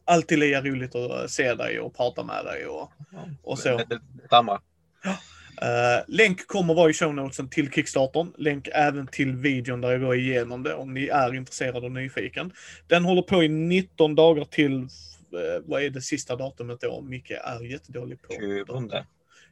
[0.05, 2.66] Alltid lika roligt att se dig och prata med dig.
[2.66, 2.93] Och,
[3.43, 3.77] och så.
[3.77, 4.61] Det, det, detsamma.
[5.62, 8.33] Eh, länk kommer vara i show notesen till Kickstartern.
[8.39, 12.53] Länk även till videon där jag går igenom det om ni är intresserade och nyfiken.
[12.87, 14.87] Den håller på i 19 dagar till, eh,
[15.64, 17.01] vad är det sista datumet då?
[17.01, 18.33] Micke är jättedålig på.
[18.33, 19.05] 20.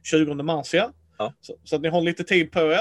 [0.03, 0.91] 20 mars ja.
[1.17, 1.33] Ja.
[1.41, 2.79] Så, så att ni har lite tid på er.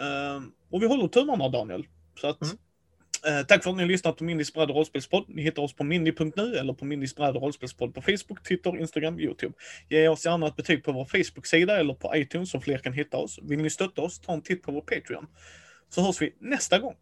[0.00, 1.86] Ehm, och vi håller tummarna Daniel.
[2.20, 3.38] Så att, Mm.
[3.40, 5.24] eh, tack för att ni har lyssnat på Mindys bräd rollspelspodd.
[5.28, 9.54] Ni hittar oss på mindy.nu eller på Mindys bräd rollspelspodd på Facebook, Twitter, Instagram, Youtube.
[9.88, 13.16] Ge oss gärna ett betyg på vår Facebook-sida eller på iTunes så fler kan hitta
[13.16, 13.38] oss.
[13.42, 15.26] Vill ni stötta oss, ta en titt på vår Patreon.
[15.88, 16.94] Så hörs vi nästa gång.